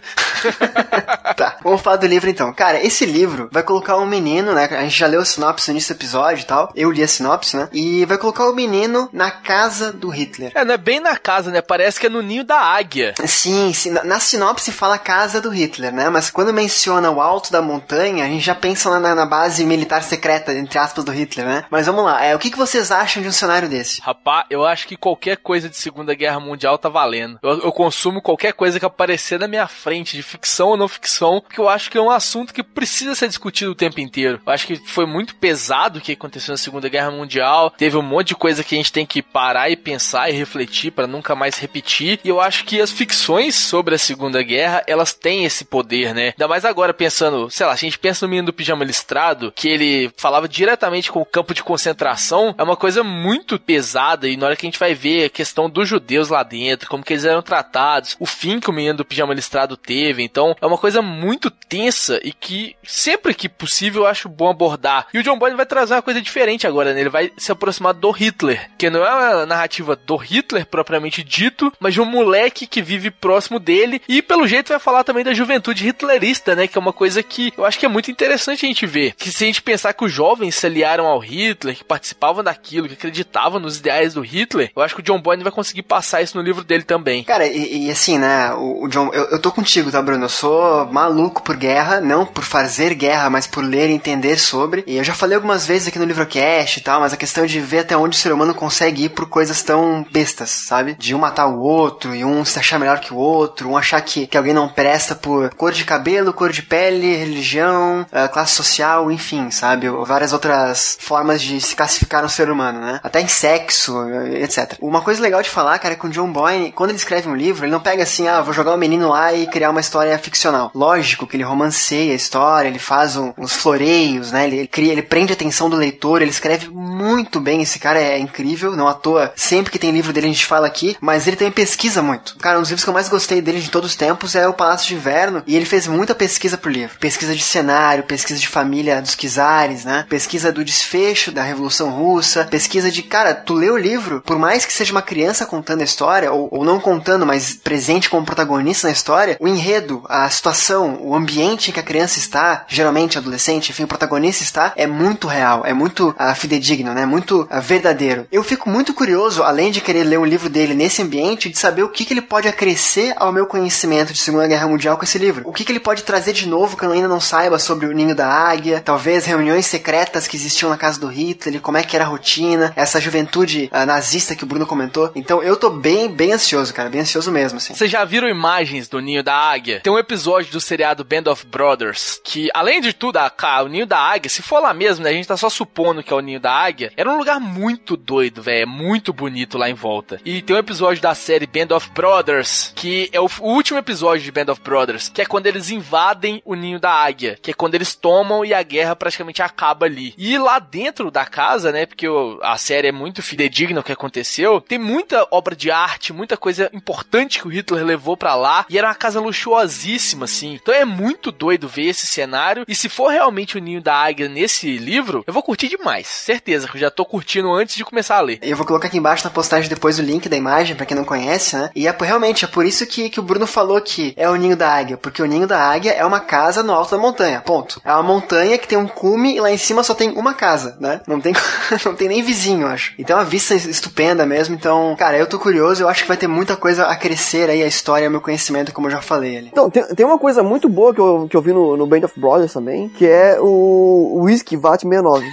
tá, 1.36 1.57
vamos 1.62 1.81
falar 1.81 1.98
do 1.98 2.07
livro 2.07 2.30
então. 2.30 2.54
Cara, 2.54 2.81
esse 2.83 3.06
livro 3.06 3.50
vai 3.51 3.62
colocar 3.62 3.98
um 3.98 4.06
menino, 4.06 4.54
né? 4.54 4.66
A 4.72 4.83
gente 4.83 4.98
já 4.98 5.07
leu 5.07 5.22
a 5.22 5.25
sinopse 5.25 5.74
nesse 5.74 5.92
episódio 5.92 6.44
e 6.44 6.45
tal. 6.45 6.72
Eu 6.75 6.92
li 6.92 7.04
a 7.04 7.07
sinopse, 7.07 7.57
né? 7.57 7.68
E 7.74 8.06
vai 8.06 8.18
colocar 8.18 8.48
o 8.48 8.56
menino 8.56 9.10
na 9.12 9.30
casa 9.30 9.92
do 9.92 10.10
Hitler. 10.10 10.51
É, 10.56 10.63
não 10.63 10.75
é 10.75 10.78
bem 10.78 11.00
na 11.00 11.18
casa, 11.18 11.51
né? 11.51 11.62
Parece 11.62 12.00
que 12.00 12.06
é 12.06 12.10
no 12.10 12.21
ninho 12.21 12.44
da 12.44 12.60
águia. 12.60 13.13
Sim, 13.25 13.74
sim. 13.74 13.92
Na, 13.92 14.04
na 14.04 14.19
sinopse 14.19 14.71
fala 14.71 14.98
casa 14.98 15.42
do 15.42 15.50
Hitler, 15.50 15.94
né? 15.94 16.10
Mas 16.10 16.30
quando 16.30 16.54
menciona 16.54 17.12
o 17.12 17.19
alto 17.19 17.51
da 17.51 17.62
montanha, 17.62 18.24
a 18.24 18.28
gente 18.28 18.45
já 18.45 18.56
pensa 18.56 18.89
lá 18.89 19.00
na, 19.00 19.13
na 19.13 19.25
base 19.25 19.66
militar 19.66 20.04
secreta, 20.04 20.54
entre 20.54 20.78
aspas, 20.80 21.04
do 21.04 21.12
Hitler, 21.12 21.45
né? 21.45 21.66
Mas 21.69 21.88
vamos 21.88 22.06
lá. 22.06 22.24
É, 22.24 22.36
o 22.36 22.39
que, 22.39 22.51
que 22.51 22.57
vocês 22.57 22.92
acham 22.92 23.21
de 23.21 23.30
um 23.30 23.31
cenário 23.31 23.65
desse? 23.68 24.02
Rapaz, 24.02 24.46
eu 24.50 24.66
acho 24.66 24.88
que 24.88 24.96
qualquer 24.98 25.38
coisa 25.38 25.70
de 25.70 25.78
Segunda 25.78 26.14
Guerra 26.14 26.40
Mundial 26.40 26.78
tá 26.78 26.90
valendo. 26.90 27.40
Eu, 27.42 27.60
eu 27.62 27.72
consumo 27.72 28.22
qualquer 28.22 28.54
coisa 28.54 28.80
que 28.80 28.86
aparecer 28.86 29.40
na 29.40 29.48
minha 29.48 29.68
frente, 29.68 30.16
de 30.16 30.24
ficção 30.24 30.70
ou 30.70 30.78
não 30.78 30.88
ficção, 30.88 31.42
porque 31.42 31.60
eu 31.60 31.70
acho 31.70 31.90
que 31.90 31.98
é 31.98 32.02
um 32.02 32.10
assunto 32.10 32.54
que 32.54 32.64
precisa 32.64 33.16
ser 33.16 33.28
discutido 33.28 33.72
o 33.72 33.76
tempo 33.76 34.00
inteiro. 34.00 34.42
Eu 34.46 34.54
acho 34.54 34.68
que 34.68 34.76
foi 34.76 35.06
muito 35.06 35.36
pesado 35.36 36.00
o 36.00 36.02
que 36.02 36.14
aconteceu 36.14 36.54
na 36.54 36.58
Segunda 36.58 36.90
Guerra 36.90 37.12
Mundial. 37.12 37.72
Teve 37.72 37.98
um 37.98 38.02
monte 38.02 38.30
de 38.30 38.36
coisa 38.36 38.64
que 38.64 38.76
a 38.76 38.78
gente 38.78 38.92
tem 38.92 39.06
que 39.06 39.22
parar 39.22 39.70
e 39.70 39.76
pensar 39.76 40.30
e 40.30 40.34
refletir 40.34 40.92
para 40.92 41.08
nunca 41.08 41.36
mais 41.36 41.58
repetir. 41.58 42.20
E 42.24 42.30
eu 42.30 42.42
acho 42.42 42.66
que 42.66 42.82
as 42.82 42.92
ficções 42.92 43.56
sobre 43.56 43.96
a 43.96 44.00
Segunda 44.00 44.42
Guerra, 44.42 44.84
elas 44.88 45.14
têm 45.14 45.46
esse 45.46 45.66
poder, 45.66 46.14
né? 46.14 46.28
Ainda 46.30 46.48
mais 46.48 46.66
agora 46.66 46.94
pensando, 46.94 47.50
sei 47.50 47.66
lá, 47.66 47.74
a 47.74 47.78
gente 47.78 48.00
pensa 48.00 48.26
no 48.26 48.30
menino 48.30 48.48
do 48.48 48.54
pijama 48.54 48.84
listrado, 48.84 49.52
que 49.56 49.68
ele 49.68 50.12
falava 50.18 50.48
diretamente 50.48 51.12
com 51.12 51.22
o 51.22 51.26
campo 51.26 51.54
de 51.54 51.64
concentração, 51.64 52.56
é 52.58 52.64
uma 52.64 52.76
coisa 52.76 53.04
muito 53.04 53.55
pesada 53.60 54.28
e 54.28 54.38
na 54.38 54.48
hora 54.48 54.56
que 54.56 54.66
a 54.66 54.69
gente 54.69 54.80
vai 54.80 54.94
ver 54.94 55.25
a 55.25 55.30
questão 55.30 55.69
dos 55.69 55.88
judeus 55.88 56.30
lá 56.30 56.44
dentro, 56.44 56.90
como 56.90 57.04
que 57.04 57.13
eles 57.13 57.25
eram 57.25 57.42
tratados, 57.42 58.16
o 58.19 58.25
fim 58.25 58.60
que 58.60 58.69
o 58.69 58.74
menino 58.74 58.98
do 58.98 59.06
pijama 59.06 59.34
listrado 59.34 59.78
teve, 59.78 60.24
então 60.24 60.56
é 60.62 60.66
uma 60.66 60.78
coisa 60.78 61.02
muito 61.02 61.50
tensa 61.50 62.19
e 62.24 62.31
que 62.31 62.75
sempre 62.84 63.34
que 63.34 63.50
possível 63.50 64.04
eu 64.04 64.07
acho 64.07 64.30
bom 64.30 64.50
abordar. 64.50 65.07
E 65.13 65.19
o 65.19 65.24
John 65.24 65.38
Boyne 65.38 65.56
vai 65.56 65.66
trazer 65.66 65.94
uma 65.94 66.02
coisa 66.02 66.22
diferente 66.22 66.68
agora, 66.68 66.94
né? 66.94 67.02
Ele 67.02 67.10
vai 67.10 67.31
se 67.38 67.52
aproximar 67.52 67.94
do 67.94 68.12
Hitler, 68.12 68.69
que 68.78 68.90
não 68.90 69.04
é 69.06 69.12
uma 69.12 69.46
narrativa 69.46 69.95
do 69.95 70.16
Hitler 70.16 70.66
propriamente 70.66 71.24
dito, 71.24 71.71
mas 71.80 71.94
de 71.94 72.02
um 72.02 72.06
moleque 72.06 72.68
que 72.68 72.81
vive 72.81 73.12
próximo 73.12 73.59
dele 73.59 74.02
e 74.07 74.21
pelo 74.21 74.47
jeito 74.47 74.69
vai 74.69 74.80
falar 74.80 75.04
também 75.04 75.24
da 75.24 75.33
juventude 75.33 75.88
hitlerista, 75.88 76.56
né? 76.56 76.68
Que 76.68 76.78
é 76.78 76.81
uma 76.81 76.94
coisa 76.94 77.21
que 77.21 77.54
eu 77.57 77.66
acho 77.66 77.80
que 77.80 77.85
é 77.85 77.90
muito 77.90 78.12
interessante 78.12 78.66
a 78.66 78.68
gente 78.68 78.85
ver. 78.85 79.14
Que 79.14 79.31
se 79.31 79.44
a 79.44 79.47
gente 79.47 79.62
pensar 79.62 79.94
que 79.94 80.04
os 80.04 80.12
jovens 80.12 80.56
se 80.56 80.66
aliaram 80.66 81.06
ao 81.06 81.19
Hitler, 81.19 81.76
que 81.76 81.83
participavam 81.83 82.44
daquilo, 82.44 82.88
que 82.88 82.94
acreditavam 82.94 83.34
nos 83.59 83.77
ideais 83.77 84.13
do 84.13 84.21
Hitler, 84.21 84.71
eu 84.75 84.81
acho 84.81 84.95
que 84.95 85.01
o 85.01 85.04
John 85.04 85.21
Boyne 85.21 85.44
vai 85.44 85.51
conseguir 85.51 85.83
passar 85.83 86.21
isso 86.21 86.37
no 86.37 86.44
livro 86.44 86.63
dele 86.63 86.83
também. 86.83 87.23
Cara, 87.23 87.45
e, 87.45 87.87
e 87.87 87.92
assim, 87.92 88.18
né? 88.18 88.54
O, 88.54 88.85
o 88.85 88.87
John, 88.87 89.09
eu, 89.13 89.23
eu 89.25 89.42
tô 89.42 89.51
contigo, 89.51 89.92
tá, 89.92 90.01
Bruno? 90.01 90.25
Eu 90.25 90.30
sou 90.30 90.85
maluco 90.92 91.42
por 91.42 91.56
guerra, 91.56 92.01
não 92.01 92.25
por 92.25 92.44
fazer 92.44 92.94
guerra, 92.94 93.30
mas 93.30 93.47
por 93.47 93.63
ler 93.63 93.89
e 93.89 93.94
entender 93.94 94.37
sobre. 94.37 94.83
E 94.87 94.97
eu 94.97 95.04
já 95.04 95.13
falei 95.13 95.35
algumas 95.35 95.65
vezes 95.65 95.87
aqui 95.87 95.99
no 95.99 96.06
Livrocast 96.06 96.80
e 96.80 96.83
tal, 96.83 97.01
mas 97.01 97.13
a 97.13 97.18
questão 97.18 97.45
de 97.45 97.59
ver 97.59 97.80
até 97.80 97.95
onde 97.95 98.18
o 98.18 98.19
ser 98.19 98.31
humano 98.31 98.54
consegue 98.54 99.06
ir 99.06 99.09
por 99.09 99.27
coisas 99.27 99.61
tão 99.61 100.06
bestas, 100.11 100.49
sabe? 100.49 100.95
De 100.97 101.13
um 101.13 101.19
matar 101.19 101.47
o 101.47 101.59
outro 101.59 102.15
e 102.15 102.23
um 102.23 102.45
se 102.45 102.59
achar 102.59 102.80
melhor 102.80 102.99
que 102.99 103.13
o 103.13 103.18
outro, 103.18 103.69
um 103.69 103.77
achar 103.77 104.01
que, 104.01 104.27
que 104.27 104.37
alguém 104.37 104.54
não 104.54 104.69
presta 104.69 105.15
por 105.15 105.54
cor 105.56 105.71
de 105.71 105.83
cabelo, 105.83 106.33
cor 106.33 106.51
de 106.51 106.61
pele, 106.61 107.15
religião, 107.15 108.06
uh, 108.11 108.31
classe 108.31 108.54
social, 108.54 109.11
enfim, 109.11 109.51
sabe? 109.51 109.89
Várias 109.89 110.33
outras 110.33 110.97
formas 110.99 111.42
de 111.42 111.59
se 111.59 111.75
classificar 111.75 112.23
um 112.23 112.30
ser 112.30 112.49
humano, 112.49 112.80
né? 112.80 112.99
Até 113.04 113.21
sexo, 113.28 113.96
etc. 114.36 114.78
Uma 114.82 115.02
coisa 115.02 115.22
legal 115.22 115.42
de 115.42 115.50
falar, 115.50 115.78
cara, 115.80 115.94
é 115.94 115.98
que 115.98 116.06
o 116.06 116.10
John 116.10 116.32
Boyne, 116.32 116.72
quando 116.72 116.92
ele 116.92 116.98
escreve 116.98 117.30
um 117.30 117.36
livro, 117.36 117.66
ele 117.66 117.72
não 117.72 117.80
pega 117.80 118.04
assim, 118.04 118.28
ah, 118.28 118.42
vou 118.42 118.54
jogar 118.54 118.72
o 118.72 118.76
um 118.76 118.78
menino 118.78 119.10
lá 119.10 119.34
e 119.34 119.48
criar 119.48 119.70
uma 119.70 119.80
história 119.80 120.18
ficcional. 120.18 120.72
Lógico 120.74 121.28
que 121.28 121.36
ele 121.36 121.44
romanceia 121.44 122.14
a 122.14 122.16
história, 122.16 122.68
ele 122.68 122.80
faz 122.80 123.16
um, 123.16 123.34
uns 123.38 123.54
floreios, 123.54 124.32
né? 124.32 124.46
Ele, 124.46 124.58
ele, 124.58 124.68
cria, 124.68 124.92
ele 124.92 125.02
prende 125.02 125.32
a 125.32 125.36
atenção 125.36 125.70
do 125.70 125.76
leitor, 125.76 126.22
ele 126.22 126.32
escreve 126.32 126.70
muito 126.95 127.40
bem, 127.40 127.61
esse 127.61 127.80
cara 127.80 127.99
é 127.99 128.18
incrível, 128.18 128.75
não 128.75 128.87
à 128.87 128.94
toa, 128.94 129.31
sempre 129.35 129.71
que 129.71 129.80
tem 129.80 129.92
livro 129.92 130.14
dele 130.14 130.28
a 130.28 130.30
gente 130.30 130.45
fala 130.45 130.68
aqui, 130.68 130.97
mas 130.99 131.28
ele 131.28 131.35
também 131.35 131.52
pesquisa 131.52 132.02
muito. 132.02 132.35
Cara, 132.37 132.57
um 132.57 132.61
dos 132.61 132.69
livros 132.69 132.83
que 132.83 132.90
eu 132.90 132.94
mais 132.94 133.09
gostei 133.09 133.42
dele 133.42 133.59
de 133.59 133.69
todos 133.69 133.92
os 133.92 133.95
tempos 133.95 134.35
é 134.35 134.47
o 134.47 134.54
Palácio 134.54 134.87
de 134.87 134.95
Inverno, 134.95 135.44
e 135.45 135.56
ele 135.56 135.66
fez 135.66 135.87
muita 135.87 136.16
pesquisa 136.16 136.57
pro 136.57 136.71
livro. 136.71 136.97
Pesquisa 136.99 137.35
de 137.35 137.44
cenário, 137.44 138.04
pesquisa 138.04 138.40
de 138.40 138.47
família 138.47 139.02
dos 139.02 139.16
czares, 139.16 139.85
né? 139.85 140.06
Pesquisa 140.09 140.52
do 140.52 140.64
desfecho 140.64 141.31
da 141.31 141.44
Revolução 141.44 141.90
Russa, 141.90 142.45
pesquisa 142.45 142.90
de, 142.90 143.04
cara, 143.04 143.33
tu 143.33 143.54
lê 143.54 143.69
o 143.69 143.78
livro, 143.78 144.21
por 144.21 144.40
mais 144.40 144.66
que 144.66 144.73
seja 144.73 144.92
uma 144.92 145.02
criança 145.02 145.45
contando 145.45 145.81
a 145.81 145.85
história, 145.85 146.31
ou, 146.31 146.47
ou 146.52 146.64
não 146.64 146.80
contando, 146.80 147.25
mas 147.25 147.54
presente 147.54 148.09
como 148.09 148.25
protagonista 148.25 148.87
na 148.87 148.94
história, 148.94 149.37
o 149.40 149.47
enredo 149.47 149.66
enredo, 149.66 150.04
a 150.07 150.30
situação, 150.30 150.97
o 151.02 151.16
ambiente 151.16 151.69
em 151.69 151.73
que 151.73 151.80
a 151.80 151.83
criança 151.83 152.19
está, 152.19 152.66
geralmente 152.68 153.18
adolescente, 153.18 153.69
enfim, 153.69 153.83
o 153.83 153.87
protagonista 153.87 154.44
está, 154.44 154.73
é 154.75 154.87
muito 154.87 155.28
real, 155.28 155.64
é 155.66 155.73
muito 155.73 156.09
uh, 156.09 156.35
fidedigno, 156.35 156.84
né? 156.94 157.06
Muito 157.06 157.42
uh, 157.42 157.61
verdadeiro. 157.61 158.27
Eu 158.31 158.44
fico 158.44 158.69
muito 158.69 158.94
curioso, 158.94 159.44
além 159.44 159.71
de 159.71 159.81
querer 159.81 160.04
ler 160.04 160.19
um 160.19 160.25
livro 160.25 160.49
dele 160.49 160.73
nesse 160.73 161.01
ambiente, 161.01 161.49
de 161.49 161.57
saber 161.57 161.83
o 161.83 161.89
que, 161.89 162.06
que 162.06 162.13
ele 162.13 162.21
pode 162.21 162.47
acrescer 162.47 163.13
ao 163.18 163.31
meu 163.31 163.45
conhecimento 163.45 164.13
de 164.13 164.19
Segunda 164.19 164.47
Guerra 164.47 164.68
Mundial 164.68 164.97
com 164.97 165.04
esse 165.04 165.18
livro. 165.18 165.47
O 165.47 165.54
que, 165.54 165.63
que 165.63 165.71
ele 165.71 165.80
pode 165.80 166.04
trazer 166.04 166.33
de 166.33 166.47
novo 166.47 166.77
que 166.77 166.83
eu 166.83 166.92
ainda 166.92 167.07
não 167.07 167.19
saiba 167.19 167.59
sobre 167.59 167.85
o 167.85 167.92
Ninho 167.92 168.15
da 168.15 168.27
Águia, 168.27 168.81
talvez 168.83 169.25
reuniões 169.25 169.65
secretas 169.65 170.27
que 170.27 170.35
existiam 170.35 170.69
na 170.69 170.77
casa 170.77 170.99
do 170.99 171.07
Hitler, 171.07 171.61
como 171.61 171.77
é 171.77 171.83
que 171.83 171.95
era 171.95 172.06
a 172.06 172.07
rotina, 172.07 172.73
essa 172.75 172.99
juventude 172.99 173.69
uh, 173.73 173.85
nazista 173.85 174.35
que 174.35 174.44
o 174.44 174.47
Bruno 174.47 174.65
comentou. 174.65 175.11
Então 175.15 175.42
eu 175.42 175.56
tô 175.56 175.69
bem, 175.69 176.09
bem 176.09 176.33
ansioso, 176.33 176.73
cara, 176.73 176.89
bem 176.89 177.01
ansioso 177.01 177.31
mesmo, 177.31 177.57
assim. 177.57 177.73
Vocês 177.73 177.89
já 177.89 178.04
viram 178.04 178.27
imagens 178.27 178.87
do 178.87 178.99
Ninho 178.99 179.23
da 179.23 179.35
Águia? 179.35 179.81
Tem 179.81 179.92
um 179.92 179.99
episódio 179.99 180.51
do 180.51 180.61
seriado 180.61 181.04
Band 181.04 181.31
of 181.31 181.45
Brothers 181.45 182.19
que, 182.23 182.49
além 182.54 182.81
de 182.81 182.94
tudo, 182.94 183.18
a, 183.18 183.31
a, 183.37 183.63
o 183.63 183.68
Ninho 183.68 183.85
da 183.85 183.99
Águia, 183.99 184.30
se 184.30 184.42
for 184.42 184.59
lá 184.59 184.73
mesmo, 184.73 185.04
né, 185.04 185.09
a 185.09 185.13
gente 185.13 185.27
tá 185.27 185.37
só 185.37 185.49
supondo 185.49 186.04
que 186.04 186.11
é 186.11 186.15
o 186.15 186.19
Ninho 186.19 186.39
da 186.39 186.51
Águia, 186.51 186.75
era 186.96 187.12
um 187.12 187.18
lugar 187.18 187.40
muito 187.40 187.96
doido, 187.96 188.42
velho, 188.42 188.64
é 188.64 188.66
muito 188.66 189.14
bonito 189.14 189.58
lá 189.58 189.70
em 189.70 189.74
volta. 189.74 190.20
E 190.26 190.42
tem 190.42 190.56
um 190.56 190.60
episódio 190.60 191.02
da 191.02 191.16
série 191.16 191.48
Band 191.48 191.76
of 191.76 191.90
Brothers, 191.92 192.74
que 192.76 193.10
é 193.12 193.20
o, 193.20 193.30
o 193.40 193.54
último 193.54 193.80
episódio 193.80 194.24
de 194.24 194.32
Band 194.32 194.52
of 194.52 194.62
Brothers, 194.62 195.10
que 195.10 195.22
é 195.22 195.26
quando 195.26 195.48
eles 195.48 195.70
invadem 195.70 196.42
o 196.46 196.56
Ninho 196.56 196.80
da 196.80 196.92
Águia, 196.92 197.38
que 197.42 197.52
é 197.52 197.54
quando 197.54 197.76
eles 197.76 197.96
tomam 197.96 198.44
e 198.44 198.54
a 198.54 198.64
guerra 198.64 198.96
praticamente 198.96 199.42
acaba 199.42 199.86
ali. 199.86 200.14
E 200.18 200.38
lá 200.38 200.60
dentro 200.60 201.12
da 201.12 201.26
casa, 201.26 201.72
né, 201.72 201.86
porque 201.86 202.08
o, 202.08 202.40
a 202.42 202.58
série 202.58 202.88
é 202.88 202.92
muito 202.92 203.22
fidedigna 203.22 203.80
o 203.80 203.84
que 203.84 203.92
aconteceu, 203.92 204.62
tem 204.62 204.78
muita 204.78 205.28
obra 205.32 205.56
de 205.56 205.72
arte, 205.72 206.14
muita 206.14 206.38
coisa 206.38 206.70
importante 206.74 207.40
que 207.40 207.48
o 207.48 207.52
Hitler 207.52 207.86
levou 207.86 208.18
para 208.18 208.36
lá, 208.36 208.66
e 208.70 208.78
era 208.78 208.88
uma 208.88 208.96
casa 208.96 209.20
luxuosíssima, 209.20 210.26
assim. 210.26 210.54
Então 210.54 210.74
é 210.74 210.86
muito 210.86 211.32
doido 211.32 211.68
ver 211.68 211.88
esse 211.88 212.06
cenário, 212.06 212.66
e 212.68 212.76
se 212.76 212.90
for 212.90 213.10
realmente 213.10 213.58
o 213.58 213.62
Ninho 213.62 213.82
da 213.82 213.96
Águia 213.96 214.28
nesse 214.28 214.78
livro, 214.78 215.24
eu 215.26 215.34
vou 215.34 215.44
curtir 215.44 215.68
demais, 215.68 216.08
certeza, 216.08 216.65
que 216.72 216.78
eu 216.78 216.81
já 216.81 216.92
tô 216.92 217.06
curtindo 217.06 217.52
antes 217.54 217.76
de 217.76 217.84
começar 217.84 218.18
a 218.18 218.22
ler. 218.22 218.40
Eu 218.42 218.57
vou 218.57 218.66
colocar 218.66 218.88
aqui 218.88 218.98
embaixo 218.98 219.24
na 219.24 219.30
postagem 219.30 219.69
depois 219.69 220.00
o 220.00 220.02
link 220.02 220.28
da 220.30 220.38
imagem, 220.38 220.76
para 220.76 220.86
quem 220.86 220.95
não 220.95 221.04
conhece, 221.04 221.56
né, 221.56 221.69
e 221.76 221.88
é 221.88 221.95
realmente, 222.00 222.45
é 222.45 222.48
por 222.48 222.66
isso 222.66 222.86
que, 222.86 223.10
que 223.10 223.19
o 223.19 223.24
Bruno 223.24 223.48
falou 223.48 223.80
que 223.81 224.14
é 224.16 224.30
o 224.30 224.36
Ninho 224.36 224.56
da 224.56 224.69
Águia, 224.69 224.98
porque 224.98 225.22
o 225.22 225.26
Ninho 225.26 225.48
da 225.48 225.60
Águia 225.60 225.92
é 225.92 226.06
uma 226.06 226.19
casa 226.19 226.62
no 226.62 226.74
alto 226.74 226.92
da 226.92 227.02
montanha, 227.02 227.42
ponto. 227.42 227.81
É 227.84 227.92
uma 227.92 228.04
montanha 228.04 228.57
que 228.57 228.68
tem 228.68 228.78
um 228.78 228.88
cume 228.88 229.36
e 229.36 229.40
lá 229.40 229.52
em 229.52 229.57
cima 229.57 229.84
só 229.84 229.94
tem 229.94 230.12
uma 230.12 230.34
casa, 230.34 230.78
né, 230.80 231.02
não 231.07 231.19
tem, 231.19 231.34
não 231.86 231.95
tem 231.95 232.07
nem 232.07 232.22
vizinho, 232.22 232.68
acho. 232.68 232.94
Então 232.98 233.18
a 233.18 233.24
vista 233.24 233.54
é 233.54 233.57
estupenda 233.57 234.26
mesmo, 234.26 234.56
então, 234.56 234.95
cara, 234.98 235.18
eu 235.18 235.28
tô 235.28 235.40
curioso, 235.40 235.84
eu 235.84 235.90
acho 235.90 236.04
que 236.04 236.07
vai 236.07 236.18
ter 236.18 236.28
muita 236.28 236.56
coisa 236.56 236.86
a 236.86 236.95
crescer 236.95 237.50
aí, 237.50 237.64
a 237.64 237.68
história, 237.68 238.07
o 238.07 238.12
meu 238.12 238.22
conhecimento, 238.22 238.74
como 238.74 238.88
eu 238.88 238.92
já 238.92 239.02
falei 239.02 239.38
ali. 239.38 239.50
Então, 239.52 239.69
tem, 239.69 239.84
tem 239.95 240.06
uma 240.06 240.19
coisa 240.19 240.44
muito 240.44 240.69
boa 240.69 240.94
que 240.94 241.00
eu, 241.00 241.28
que 241.30 241.36
eu 241.36 241.42
vi 241.42 241.54
no, 241.54 241.78
no 241.78 241.88
Band 241.88 242.06
of 242.06 242.19
Brothers 242.19 242.54
também, 242.54 242.90
que 242.90 243.06
é 243.06 243.38
o 243.40 244.22
Whisky 244.24 244.56
VAT 244.56 244.81
69. 244.81 245.26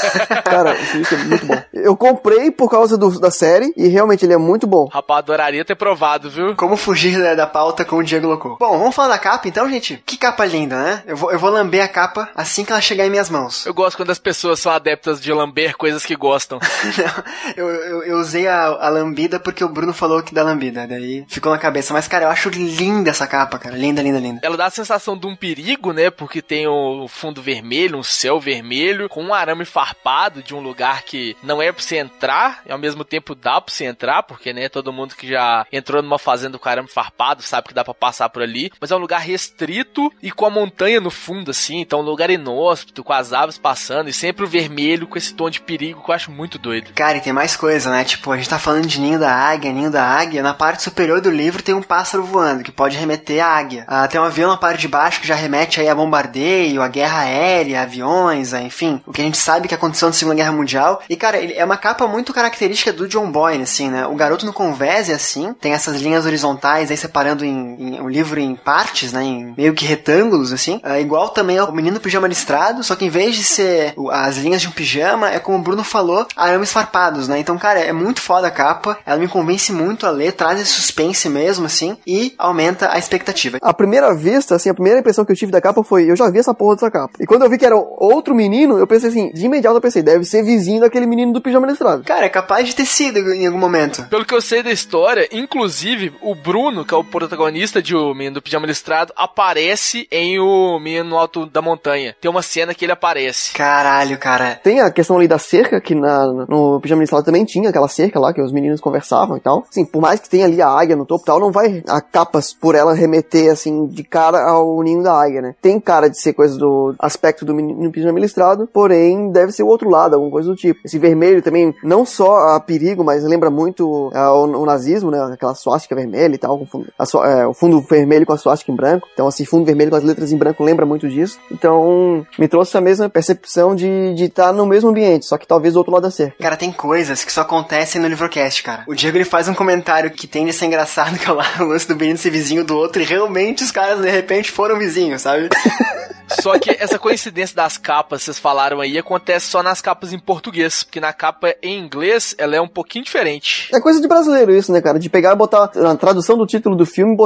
cara, 0.44 0.76
esse 0.82 0.98
whisky 0.98 1.14
é 1.14 1.18
muito 1.18 1.46
bom. 1.46 1.62
Eu 1.72 1.96
comprei 1.96 2.50
por 2.50 2.70
causa 2.70 2.96
do, 2.96 3.18
da 3.18 3.30
série 3.30 3.72
e 3.76 3.88
realmente 3.88 4.24
ele 4.24 4.34
é 4.34 4.36
muito 4.36 4.66
bom. 4.66 4.88
Rapaz, 4.92 5.20
adoraria 5.20 5.64
ter 5.64 5.74
provado, 5.74 6.30
viu? 6.30 6.54
Como 6.56 6.76
fugir 6.76 7.20
da, 7.20 7.34
da 7.34 7.46
pauta 7.46 7.84
com 7.84 7.96
o 7.96 8.04
Diego 8.04 8.26
Locou. 8.26 8.56
Bom, 8.58 8.78
vamos 8.78 8.94
falar 8.94 9.08
da 9.08 9.18
capa 9.18 9.48
então, 9.48 9.68
gente? 9.68 10.02
Que 10.04 10.16
capa 10.16 10.44
linda, 10.44 10.76
né? 10.76 11.02
Eu 11.06 11.16
vou, 11.16 11.32
eu 11.32 11.38
vou 11.38 11.50
lamber 11.50 11.82
a 11.82 11.88
capa 11.88 12.28
assim 12.34 12.64
que 12.64 12.72
ela 12.72 12.80
chegar 12.80 13.06
em 13.06 13.10
minhas 13.10 13.30
mãos. 13.30 13.64
Eu 13.66 13.74
gosto 13.74 13.96
quando 13.96 14.10
as 14.10 14.18
pessoas 14.18 14.60
são 14.60 14.72
adeptas 14.72 15.20
de 15.20 15.32
lamber 15.32 15.76
coisas 15.76 16.04
que 16.04 16.16
gostam. 16.16 16.58
Não, 16.98 17.24
eu, 17.56 17.68
eu, 17.68 18.02
eu, 18.02 18.18
usei 18.18 18.46
a, 18.46 18.66
a 18.66 18.88
lambida 18.88 19.40
porque 19.40 19.64
o 19.64 19.68
Bruno 19.68 19.92
falou 19.92 20.22
que 20.22 20.34
dá 20.34 20.42
lambida, 20.42 20.86
daí 20.86 21.24
ficou 21.28 21.52
na 21.52 21.58
cabeça. 21.58 21.92
Mas, 21.92 22.08
cara, 22.08 22.26
eu 22.26 22.30
acho 22.30 22.48
linda 22.50 23.10
essa 23.10 23.26
capa, 23.26 23.58
cara. 23.58 23.76
Linda, 23.76 24.02
linda, 24.02 24.18
linda. 24.18 24.40
Ela 24.42 24.56
dá 24.56 24.66
a 24.66 24.70
sensação 24.70 25.16
de 25.16 25.26
um 25.26 25.36
perigo, 25.36 25.92
né? 25.92 26.10
Porque 26.10 26.42
tem 26.42 26.66
o 26.66 27.06
fundo 27.08 27.42
vermelho, 27.42 27.98
um 27.98 28.02
céu 28.02 28.38
vermelho, 28.40 29.08
com 29.08 29.22
um 29.22 29.34
arame 29.34 29.64
farpado 29.64 30.42
de 30.42 30.54
um 30.54 30.60
lugar 30.70 31.02
que 31.02 31.36
não 31.42 31.60
é 31.60 31.70
pra 31.72 31.82
você 31.82 31.96
entrar, 31.98 32.62
e 32.64 32.72
ao 32.72 32.78
mesmo 32.78 33.04
tempo 33.04 33.34
dá 33.34 33.60
pra 33.60 33.74
você 33.74 33.84
entrar, 33.84 34.22
porque, 34.22 34.52
né, 34.52 34.68
todo 34.68 34.92
mundo 34.92 35.14
que 35.14 35.28
já 35.28 35.66
entrou 35.72 36.02
numa 36.02 36.18
fazenda 36.18 36.58
com 36.58 36.68
arame 36.68 36.88
farpado 36.88 37.42
sabe 37.42 37.68
que 37.68 37.74
dá 37.74 37.84
pra 37.84 37.94
passar 37.94 38.28
por 38.28 38.42
ali. 38.42 38.72
Mas 38.80 38.90
é 38.90 38.96
um 38.96 39.00
lugar 39.00 39.20
restrito 39.20 40.12
e 40.22 40.30
com 40.30 40.46
a 40.46 40.50
montanha 40.50 41.00
no 41.00 41.10
fundo, 41.10 41.50
assim. 41.50 41.80
Então, 41.80 42.00
um 42.00 42.04
lugar 42.04 42.30
inóspito, 42.30 43.04
com 43.04 43.12
as 43.12 43.32
aves 43.32 43.58
passando, 43.58 44.08
e 44.08 44.12
sempre 44.12 44.44
o 44.44 44.48
vermelho 44.48 45.06
com 45.06 45.18
esse 45.18 45.34
tom 45.34 45.50
de 45.50 45.60
perigo 45.60 46.02
que 46.02 46.10
eu 46.10 46.14
acho 46.14 46.30
muito 46.30 46.58
doido. 46.58 46.92
Cara, 46.94 47.18
e 47.18 47.20
tem 47.20 47.32
mais 47.32 47.56
coisa, 47.56 47.90
né? 47.90 48.04
Tipo, 48.04 48.32
a 48.32 48.36
gente 48.36 48.48
tá 48.48 48.58
falando 48.58 48.86
de 48.86 49.00
ninho 49.00 49.18
da 49.18 49.32
águia, 49.32 49.72
ninho 49.72 49.90
da 49.90 50.04
águia. 50.04 50.42
Na 50.42 50.54
parte 50.54 50.82
superior 50.82 51.20
do 51.20 51.30
livro 51.30 51.62
tem 51.62 51.74
um 51.74 51.82
pássaro 51.82 52.24
voando, 52.24 52.62
que 52.62 52.72
pode 52.72 52.96
remeter 52.96 53.44
à 53.44 53.48
águia. 53.48 53.84
Ah, 53.86 54.06
tem 54.06 54.20
um 54.20 54.24
avião 54.24 54.50
na 54.50 54.56
parte 54.56 54.80
de 54.80 54.88
baixo 54.88 55.20
que 55.20 55.26
já 55.26 55.34
remete 55.34 55.80
aí 55.80 55.88
a 55.88 55.94
bombardeio, 55.94 56.82
a 56.82 56.88
guerra 56.88 57.20
aérea, 57.20 57.82
aviões, 57.82 58.54
ah, 58.54 58.62
enfim. 58.62 59.00
O 59.06 59.12
que 59.12 59.20
a 59.20 59.24
gente 59.24 59.38
sabe 59.38 59.68
que 59.68 59.74
aconteceu 59.74 60.08
na 60.08 60.14
Segunda 60.14 60.36
Guerra 60.36 60.52
Mundial. 60.52 60.59
E, 61.08 61.16
cara, 61.16 61.38
é 61.38 61.64
uma 61.64 61.76
capa 61.76 62.06
muito 62.06 62.32
característica 62.32 62.92
do 62.92 63.08
John 63.08 63.30
Boyne, 63.30 63.62
assim, 63.62 63.90
né? 63.90 64.06
O 64.06 64.14
garoto 64.14 64.46
no 64.46 64.52
convés 64.52 65.08
é 65.08 65.14
assim, 65.14 65.54
tem 65.60 65.72
essas 65.72 66.00
linhas 66.00 66.26
horizontais 66.26 66.90
aí 66.90 66.96
separando 66.96 67.44
em, 67.44 67.76
em, 67.78 68.00
o 68.00 68.08
livro 68.08 68.38
em 68.38 68.54
partes, 68.54 69.12
né? 69.12 69.22
Em 69.22 69.54
meio 69.56 69.74
que 69.74 69.84
retângulos, 69.84 70.52
assim. 70.52 70.80
Ah, 70.82 71.00
igual 71.00 71.30
também 71.30 71.58
ao 71.58 71.72
menino 71.72 72.00
pijama 72.00 72.28
listrado, 72.28 72.82
só 72.82 72.94
que 72.96 73.04
em 73.04 73.10
vez 73.10 73.36
de 73.36 73.44
ser 73.44 73.94
as 74.10 74.36
linhas 74.36 74.60
de 74.60 74.68
um 74.68 74.72
pijama, 74.72 75.30
é 75.30 75.38
como 75.38 75.58
o 75.58 75.62
Bruno 75.62 75.84
falou, 75.84 76.26
arames 76.36 76.72
farpados, 76.72 77.28
né? 77.28 77.38
Então, 77.38 77.58
cara, 77.58 77.80
é 77.80 77.92
muito 77.92 78.20
foda 78.20 78.48
a 78.48 78.50
capa, 78.50 78.98
ela 79.04 79.18
me 79.18 79.28
convence 79.28 79.72
muito 79.72 80.06
a 80.06 80.10
ler, 80.10 80.32
traz 80.32 80.60
esse 80.60 80.72
suspense 80.72 81.28
mesmo, 81.28 81.66
assim, 81.66 81.96
e 82.06 82.34
aumenta 82.38 82.92
a 82.92 82.98
expectativa. 82.98 83.58
A 83.62 83.74
primeira 83.74 84.14
vista, 84.14 84.54
assim, 84.54 84.68
a 84.68 84.74
primeira 84.74 85.00
impressão 85.00 85.24
que 85.24 85.32
eu 85.32 85.36
tive 85.36 85.52
da 85.52 85.60
capa 85.60 85.82
foi, 85.82 86.10
eu 86.10 86.16
já 86.16 86.28
vi 86.30 86.38
essa 86.38 86.54
porra 86.54 86.74
dessa 86.74 86.90
capa. 86.90 87.14
E 87.20 87.26
quando 87.26 87.42
eu 87.42 87.50
vi 87.50 87.58
que 87.58 87.66
era 87.66 87.76
outro 87.76 88.34
menino, 88.34 88.78
eu 88.78 88.86
pensei 88.86 89.10
assim, 89.10 89.30
de 89.32 89.46
imediato 89.46 89.76
eu 89.76 89.80
pensei, 89.80 90.02
deve 90.02 90.24
ser 90.24 90.39
vizinho 90.42 90.80
daquele 90.80 91.06
menino 91.06 91.32
do 91.32 91.40
pijama 91.40 91.66
listrado. 91.66 92.04
Cara, 92.04 92.26
é 92.26 92.28
capaz 92.28 92.66
de 92.66 92.74
ter 92.74 92.86
sido 92.86 93.18
em 93.32 93.46
algum 93.46 93.58
momento. 93.58 94.06
Pelo 94.08 94.24
que 94.24 94.34
eu 94.34 94.40
sei 94.40 94.62
da 94.62 94.70
história, 94.70 95.28
inclusive, 95.32 96.12
o 96.22 96.34
Bruno, 96.34 96.84
que 96.84 96.94
é 96.94 96.96
o 96.96 97.04
protagonista 97.04 97.82
de 97.82 97.94
O 97.94 98.14
Menino 98.14 98.34
do 98.34 98.42
Pijama 98.42 98.66
Listrado, 98.66 99.12
aparece 99.16 100.06
em 100.10 100.38
O 100.38 100.78
Menino 100.78 101.10
no 101.10 101.18
Alto 101.18 101.46
da 101.46 101.62
Montanha. 101.62 102.14
Tem 102.20 102.30
uma 102.30 102.42
cena 102.42 102.74
que 102.74 102.84
ele 102.84 102.92
aparece. 102.92 103.52
Caralho, 103.52 104.18
cara. 104.18 104.60
Tem 104.62 104.80
a 104.80 104.90
questão 104.90 105.16
ali 105.16 105.28
da 105.28 105.38
cerca, 105.38 105.80
que 105.80 105.94
na, 105.94 106.26
no 106.26 106.80
Pijama 106.80 107.02
Listrado 107.02 107.24
também 107.24 107.44
tinha 107.44 107.70
aquela 107.70 107.88
cerca 107.88 108.18
lá, 108.18 108.32
que 108.32 108.40
os 108.40 108.52
meninos 108.52 108.80
conversavam 108.80 109.36
e 109.36 109.40
tal. 109.40 109.64
Assim, 109.68 109.84
por 109.84 110.00
mais 110.00 110.20
que 110.20 110.28
tenha 110.28 110.46
ali 110.46 110.60
a 110.60 110.68
águia 110.68 110.96
no 110.96 111.06
topo 111.06 111.24
e 111.24 111.26
tal, 111.26 111.40
não 111.40 111.50
vai 111.50 111.82
a 111.88 112.00
capas 112.00 112.52
por 112.52 112.74
ela 112.74 112.94
remeter, 112.94 113.50
assim, 113.50 113.86
de 113.86 114.02
cara 114.04 114.40
ao 114.42 114.82
ninho 114.82 115.02
da 115.02 115.12
águia, 115.12 115.42
né? 115.42 115.54
Tem 115.60 115.80
cara 115.80 116.08
de 116.08 116.20
ser 116.20 116.32
coisa 116.32 116.58
do 116.58 116.94
aspecto 116.98 117.44
do 117.44 117.54
menino 117.54 117.90
pijama 117.90 118.18
listrado, 118.18 118.68
porém 118.72 119.30
deve 119.30 119.52
ser 119.52 119.62
o 119.62 119.68
outro 119.68 119.88
lado, 119.88 120.14
alguma 120.30 120.32
coisa 120.32 120.48
do 120.48 120.56
tipo. 120.56 120.80
Esse 120.84 120.98
vermelho 120.98 121.42
também, 121.42 121.74
não 121.82 122.06
só 122.06 122.54
a 122.54 122.60
perigo, 122.60 123.04
mas 123.04 123.24
lembra 123.24 123.50
muito 123.50 124.10
é, 124.14 124.20
o, 124.28 124.62
o, 124.62 124.66
nazismo, 124.66 125.10
né? 125.10 125.20
Aquela 125.32 125.54
suástica 125.54 125.94
vermelha 125.94 126.34
e 126.34 126.38
tal, 126.38 126.64
fundo, 126.66 126.86
a, 126.98 127.28
é, 127.28 127.46
o 127.46 127.52
fundo 127.52 127.80
vermelho 127.80 128.24
com 128.24 128.32
a 128.32 128.38
suástica 128.38 128.70
em 128.70 128.76
branco. 128.76 129.08
Então, 129.12 129.26
assim, 129.26 129.44
fundo 129.44 129.64
vermelho 129.64 129.90
com 129.90 129.96
as 129.96 130.04
letras 130.04 130.32
em 130.32 130.36
branco 130.36 130.62
lembra 130.62 130.86
muito 130.86 131.08
disso. 131.08 131.38
Então, 131.50 132.24
me 132.38 132.48
trouxe 132.48 132.76
a 132.76 132.80
mesma 132.80 133.08
percepção 133.10 133.74
de 133.74 133.86
estar 133.86 134.14
de 134.14 134.28
tá 134.28 134.52
no 134.52 134.64
mesmo 134.64 134.90
ambiente, 134.90 135.26
só 135.26 135.36
que 135.36 135.46
talvez 135.46 135.74
do 135.74 135.78
outro 135.78 135.92
lado 135.92 136.02
da 136.02 136.10
cerca. 136.10 136.36
Cara, 136.40 136.56
tem 136.56 136.70
coisas 136.70 137.24
que 137.24 137.32
só 137.32 137.42
acontecem 137.42 138.00
no 138.00 138.08
Livrocast, 138.08 138.62
cara. 138.62 138.84
O 138.86 138.94
Diego 138.94 139.16
ele 139.16 139.24
faz 139.24 139.48
um 139.48 139.54
comentário 139.54 140.10
que 140.10 140.26
tende 140.26 140.50
a 140.50 140.52
ser 140.52 140.66
engraçado, 140.66 141.16
que 141.18 141.28
é 141.28 141.32
o 141.32 141.66
lance 141.66 141.88
do 141.88 141.96
menino 141.96 142.18
ser 142.18 142.30
vizinho 142.30 142.64
do 142.64 142.76
outro, 142.76 143.02
e 143.02 143.04
realmente 143.04 143.64
os 143.64 143.70
caras 143.70 144.00
de 144.00 144.10
repente 144.10 144.50
foram 144.50 144.78
vizinhos, 144.78 145.22
sabe? 145.22 145.48
Só 146.40 146.58
que 146.58 146.70
essa 146.70 146.98
coincidência 146.98 147.56
das 147.56 147.76
capas, 147.76 148.22
vocês 148.22 148.38
falaram 148.38 148.80
aí, 148.80 148.98
acontece 148.98 149.46
só 149.46 149.62
nas 149.62 149.80
capas 149.80 150.12
em 150.12 150.18
português, 150.18 150.82
porque 150.82 151.00
na 151.00 151.12
capa 151.12 151.54
em 151.62 151.78
inglês 151.78 152.34
ela 152.38 152.56
é 152.56 152.60
um 152.60 152.68
pouquinho 152.68 153.04
diferente. 153.04 153.68
É 153.72 153.80
coisa 153.80 154.00
de 154.00 154.08
brasileiro 154.08 154.52
isso, 154.52 154.72
né, 154.72 154.80
cara? 154.80 154.98
De 154.98 155.08
pegar 155.08 155.32
e 155.32 155.36
botar 155.36 155.70
na 155.74 155.96
tradução 155.96 156.36
do 156.36 156.46
título 156.46 156.76
do 156.76 156.86
filme 156.86 157.16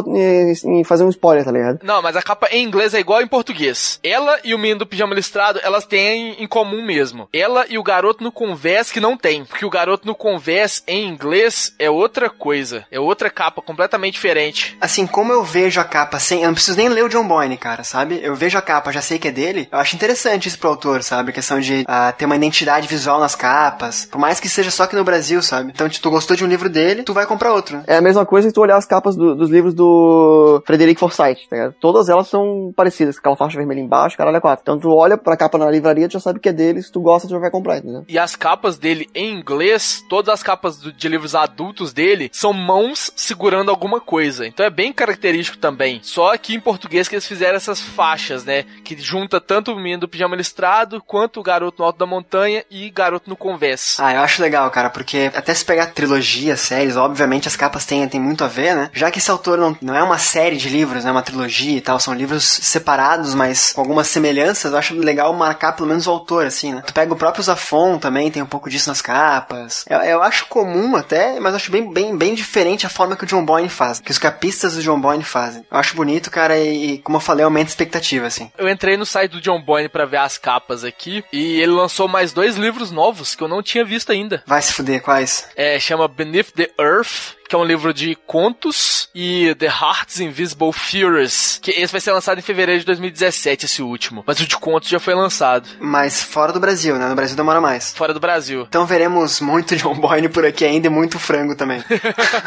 e 0.64 0.84
fazer 0.84 1.04
um 1.04 1.10
spoiler, 1.10 1.44
tá 1.44 1.52
ligado? 1.52 1.80
Não, 1.82 2.00
mas 2.02 2.16
a 2.16 2.22
capa 2.22 2.48
em 2.50 2.64
inglês 2.64 2.94
é 2.94 3.00
igual 3.00 3.22
em 3.22 3.26
português. 3.26 3.98
Ela 4.02 4.38
e 4.44 4.54
o 4.54 4.58
menino 4.58 4.80
do 4.80 4.86
pijama 4.86 5.14
listrado, 5.14 5.60
elas 5.62 5.84
têm 5.84 6.42
em 6.42 6.46
comum 6.46 6.84
mesmo. 6.84 7.28
Ela 7.32 7.66
e 7.68 7.78
o 7.78 7.82
garoto 7.82 8.24
no 8.24 8.32
convés 8.32 8.90
que 8.90 9.00
não 9.00 9.16
tem, 9.16 9.44
porque 9.44 9.66
o 9.66 9.70
garoto 9.70 10.06
no 10.06 10.14
convés 10.14 10.82
em 10.86 11.06
inglês 11.06 11.74
é 11.78 11.90
outra 11.90 12.30
coisa, 12.30 12.86
é 12.90 12.98
outra 12.98 13.30
capa 13.30 13.60
completamente 13.60 14.14
diferente. 14.14 14.76
Assim, 14.80 15.06
como 15.06 15.32
eu 15.32 15.44
vejo 15.44 15.80
a 15.80 15.84
capa 15.84 16.18
sem, 16.18 16.42
eu 16.42 16.46
não 16.46 16.54
preciso 16.54 16.76
nem 16.76 16.88
ler 16.88 17.04
o 17.04 17.08
John 17.08 17.26
Boyne, 17.26 17.56
cara, 17.56 17.84
sabe? 17.84 18.20
Eu 18.22 18.34
vejo 18.34 18.56
a 18.56 18.62
capa 18.62 18.92
já 18.94 19.02
sei 19.02 19.18
que 19.18 19.28
é 19.28 19.32
dele, 19.32 19.68
eu 19.70 19.78
acho 19.78 19.96
interessante 19.96 20.48
isso 20.48 20.58
pro 20.58 20.70
autor, 20.70 21.02
sabe? 21.02 21.30
A 21.30 21.32
questão 21.32 21.60
de 21.60 21.82
uh, 21.82 22.16
ter 22.16 22.24
uma 22.24 22.36
identidade 22.36 22.86
visual 22.86 23.20
nas 23.20 23.34
capas, 23.34 24.06
por 24.06 24.18
mais 24.18 24.40
que 24.40 24.48
seja 24.48 24.70
só 24.70 24.84
aqui 24.84 24.96
no 24.96 25.04
Brasil, 25.04 25.42
sabe? 25.42 25.72
Então, 25.74 25.90
se 25.90 26.00
tu 26.00 26.10
gostou 26.10 26.36
de 26.36 26.44
um 26.44 26.48
livro 26.48 26.68
dele, 26.68 27.02
tu 27.02 27.12
vai 27.12 27.26
comprar 27.26 27.52
outro. 27.52 27.82
É 27.86 27.96
a 27.96 28.00
mesma 28.00 28.24
coisa 28.24 28.48
que 28.48 28.54
tu 28.54 28.60
olhar 28.60 28.76
as 28.76 28.86
capas 28.86 29.16
do, 29.16 29.34
dos 29.34 29.50
livros 29.50 29.74
do 29.74 30.62
Frederick 30.66 30.98
Forsyth, 30.98 31.48
tá 31.48 31.56
ligado? 31.56 31.74
Todas 31.80 32.08
elas 32.08 32.28
são 32.28 32.72
parecidas, 32.76 33.16
com 33.16 33.20
aquela 33.20 33.36
faixa 33.36 33.56
vermelha 33.56 33.80
embaixo, 33.80 34.16
caralho, 34.16 34.36
é 34.36 34.40
quatro. 34.40 34.62
Então 34.62 34.78
tu 34.78 34.90
olha 34.90 35.16
pra 35.16 35.36
capa 35.36 35.58
na 35.58 35.70
livraria, 35.70 36.08
tu 36.08 36.12
já 36.12 36.20
sabe 36.20 36.38
que 36.38 36.48
é 36.48 36.52
dele, 36.52 36.82
se 36.82 36.92
tu 36.92 37.00
gosta, 37.00 37.28
tu 37.28 37.32
já 37.32 37.38
vai 37.38 37.50
comprar, 37.50 37.78
entendeu? 37.78 38.04
E 38.08 38.18
as 38.18 38.36
capas 38.36 38.78
dele 38.78 39.08
em 39.14 39.34
inglês, 39.34 40.04
todas 40.08 40.32
as 40.32 40.42
capas 40.42 40.78
do, 40.78 40.92
de 40.92 41.08
livros 41.08 41.34
adultos 41.34 41.92
dele 41.92 42.30
são 42.32 42.52
mãos 42.52 43.12
segurando 43.16 43.70
alguma 43.70 44.00
coisa. 44.00 44.46
Então 44.46 44.64
é 44.64 44.70
bem 44.70 44.92
característico 44.92 45.58
também. 45.58 46.00
Só 46.02 46.32
aqui 46.32 46.54
em 46.54 46.60
português 46.60 47.08
que 47.08 47.14
eles 47.14 47.26
fizeram 47.26 47.56
essas 47.56 47.80
faixas, 47.80 48.44
né? 48.44 48.64
Que 48.84 48.96
junta 48.96 49.40
tanto 49.40 49.72
o 49.72 49.76
menino 49.76 50.00
do 50.00 50.08
pijama 50.08 50.36
listrado, 50.36 51.02
quanto 51.02 51.40
o 51.40 51.42
garoto 51.42 51.78
no 51.80 51.86
alto 51.86 51.98
da 51.98 52.06
montanha 52.06 52.64
e 52.70 52.90
garoto 52.90 53.30
no 53.30 53.36
convés. 53.36 53.96
Ah, 53.98 54.12
eu 54.14 54.20
acho 54.20 54.42
legal, 54.42 54.70
cara, 54.70 54.90
porque 54.90 55.32
até 55.34 55.54
se 55.54 55.64
pegar 55.64 55.86
trilogia, 55.86 56.56
séries, 56.56 56.96
obviamente 56.96 57.48
as 57.48 57.56
capas 57.56 57.86
têm, 57.86 58.06
têm 58.08 58.20
muito 58.20 58.44
a 58.44 58.48
ver, 58.48 58.74
né? 58.74 58.90
Já 58.92 59.10
que 59.10 59.18
esse 59.18 59.30
autor 59.30 59.58
não, 59.58 59.76
não 59.80 59.94
é 59.94 60.02
uma 60.02 60.18
série 60.18 60.56
de 60.56 60.68
livros, 60.68 61.04
né? 61.04 61.10
Uma 61.10 61.22
trilogia 61.22 61.78
e 61.78 61.80
tal, 61.80 61.98
são 61.98 62.12
livros 62.14 62.44
separados, 62.44 63.34
mas 63.34 63.72
com 63.72 63.80
algumas 63.80 64.08
semelhanças, 64.08 64.72
eu 64.72 64.78
acho 64.78 64.94
legal 64.94 65.32
marcar 65.32 65.72
pelo 65.72 65.88
menos 65.88 66.06
o 66.06 66.10
autor, 66.10 66.46
assim, 66.46 66.74
né? 66.74 66.82
Tu 66.86 66.92
pega 66.92 67.12
o 67.12 67.16
próprio 67.16 67.42
Zafon 67.42 67.98
também, 67.98 68.30
tem 68.30 68.42
um 68.42 68.46
pouco 68.46 68.68
disso 68.68 68.88
nas 68.88 69.00
capas. 69.00 69.84
Eu, 69.88 69.98
eu 70.00 70.22
acho 70.22 70.46
comum 70.46 70.96
até, 70.96 71.40
mas 71.40 71.54
acho 71.54 71.70
bem, 71.70 71.92
bem, 71.92 72.16
bem 72.16 72.34
diferente 72.34 72.86
a 72.86 72.90
forma 72.90 73.16
que 73.16 73.24
o 73.24 73.26
John 73.26 73.44
Boyne 73.44 73.68
faz, 73.68 74.00
que 74.00 74.10
os 74.10 74.18
capistas 74.18 74.74
do 74.74 74.82
John 74.82 75.00
Boyne 75.00 75.24
fazem. 75.24 75.64
Eu 75.70 75.78
acho 75.78 75.96
bonito, 75.96 76.30
cara, 76.30 76.58
e, 76.58 76.98
como 76.98 77.16
eu 77.16 77.20
falei, 77.20 77.44
aumenta 77.44 77.68
a 77.68 77.72
expectativa, 77.72 78.26
assim. 78.26 78.50
Eu 78.58 78.68
entrei 78.74 78.96
no 78.96 79.06
site 79.06 79.32
do 79.32 79.40
John 79.40 79.60
Boyne 79.60 79.88
para 79.88 80.04
ver 80.04 80.18
as 80.18 80.36
capas 80.36 80.84
aqui, 80.84 81.24
e 81.32 81.60
ele 81.60 81.72
lançou 81.72 82.06
mais 82.06 82.32
dois 82.32 82.56
livros 82.56 82.90
novos 82.90 83.34
que 83.34 83.42
eu 83.42 83.48
não 83.48 83.62
tinha 83.62 83.84
visto 83.84 84.12
ainda. 84.12 84.42
Vai 84.46 84.60
se 84.60 84.72
fuder, 84.72 85.02
quais? 85.02 85.48
É, 85.56 85.78
chama 85.80 86.06
Beneath 86.06 86.52
the 86.54 86.70
Earth 86.78 87.34
que 87.48 87.54
é 87.54 87.58
um 87.58 87.64
livro 87.64 87.92
de 87.92 88.14
contos, 88.26 89.08
e 89.14 89.54
The 89.54 89.66
Heart's 89.66 90.20
Invisible 90.20 90.72
Furies, 90.72 91.58
que 91.62 91.70
esse 91.70 91.92
vai 91.92 92.00
ser 92.00 92.12
lançado 92.12 92.38
em 92.38 92.42
fevereiro 92.42 92.80
de 92.80 92.86
2017, 92.86 93.66
esse 93.66 93.82
último. 93.82 94.24
Mas 94.26 94.40
o 94.40 94.46
de 94.46 94.56
contos 94.56 94.88
já 94.88 94.98
foi 94.98 95.14
lançado. 95.14 95.68
Mas 95.80 96.22
fora 96.22 96.52
do 96.52 96.60
Brasil, 96.60 96.96
né? 96.96 97.08
No 97.08 97.14
Brasil 97.14 97.36
demora 97.36 97.60
mais. 97.60 97.94
Fora 97.94 98.12
do 98.12 98.20
Brasil. 98.20 98.64
Então 98.68 98.86
veremos 98.86 99.40
muito 99.40 99.76
John 99.76 99.94
Boyne 99.94 100.28
por 100.28 100.44
aqui 100.44 100.64
ainda 100.64 100.86
e 100.86 100.90
muito 100.90 101.18
frango 101.18 101.54
também. 101.54 101.82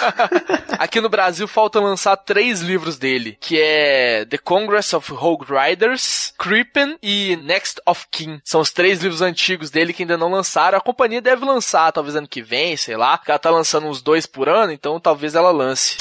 aqui 0.77 0.99
no 0.99 1.09
Brasil 1.09 1.47
falta 1.47 1.79
lançar 1.79 2.17
três 2.17 2.61
livros 2.61 2.97
dele, 2.97 3.37
que 3.39 3.59
é 3.59 4.25
The 4.25 4.37
Congress 4.37 4.95
of 4.95 5.11
Rogue 5.11 5.45
Riders, 5.49 6.33
Creepin 6.37 6.97
e 7.01 7.37
Next 7.43 7.81
of 7.85 8.05
Kin. 8.11 8.39
São 8.43 8.61
os 8.61 8.71
três 8.71 9.01
livros 9.01 9.21
antigos 9.21 9.69
dele 9.69 9.93
que 9.93 10.03
ainda 10.03 10.17
não 10.17 10.29
lançaram. 10.29 10.77
A 10.77 10.81
companhia 10.81 11.21
deve 11.21 11.45
lançar, 11.45 11.91
talvez 11.91 12.15
ano 12.15 12.27
que 12.27 12.41
vem, 12.41 12.75
sei 12.75 12.97
lá. 12.97 13.19
Ela 13.27 13.39
tá 13.39 13.49
lançando 13.49 13.87
uns 13.87 14.01
dois 14.01 14.25
por 14.25 14.49
ano, 14.49 14.71
então 14.71 14.86
então 14.87 15.01
talvez 15.01 15.35
ela 15.35 15.51
lance. 15.51 15.97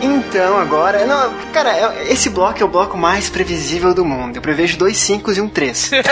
Então, 0.00 0.56
agora. 0.56 1.04
Não, 1.04 1.34
cara, 1.52 1.96
esse 2.04 2.30
bloco 2.30 2.62
é 2.62 2.64
o 2.64 2.68
bloco 2.68 2.96
mais 2.96 3.28
previsível 3.28 3.92
do 3.92 4.04
mundo. 4.04 4.36
Eu 4.36 4.42
prevejo 4.42 4.78
dois 4.78 4.96
5 4.96 5.32
e 5.32 5.40
um 5.40 5.48
3. 5.48 5.90